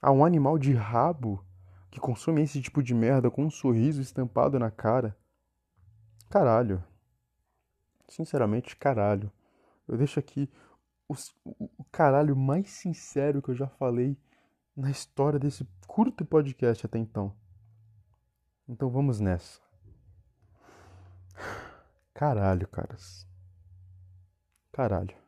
A 0.00 0.10
um 0.10 0.24
animal 0.24 0.58
de 0.58 0.72
rabo 0.72 1.44
que 1.90 2.00
consome 2.00 2.42
esse 2.42 2.60
tipo 2.60 2.82
de 2.82 2.94
merda 2.94 3.30
com 3.30 3.44
um 3.44 3.50
sorriso 3.50 4.00
estampado 4.00 4.58
na 4.58 4.70
cara? 4.70 5.16
Caralho. 6.30 6.82
Sinceramente, 8.08 8.76
caralho. 8.76 9.30
Eu 9.86 9.96
deixo 9.96 10.18
aqui 10.18 10.50
o, 11.08 11.14
o 11.44 11.84
caralho 11.90 12.36
mais 12.36 12.70
sincero 12.70 13.40
que 13.40 13.50
eu 13.50 13.54
já 13.54 13.68
falei 13.68 14.16
na 14.76 14.90
história 14.90 15.38
desse 15.38 15.66
curto 15.86 16.24
podcast 16.24 16.84
até 16.84 16.98
então. 16.98 17.34
Então 18.68 18.90
vamos 18.90 19.20
nessa. 19.20 19.60
Caralho, 22.12 22.66
caras. 22.68 23.26
Caralho. 24.72 25.25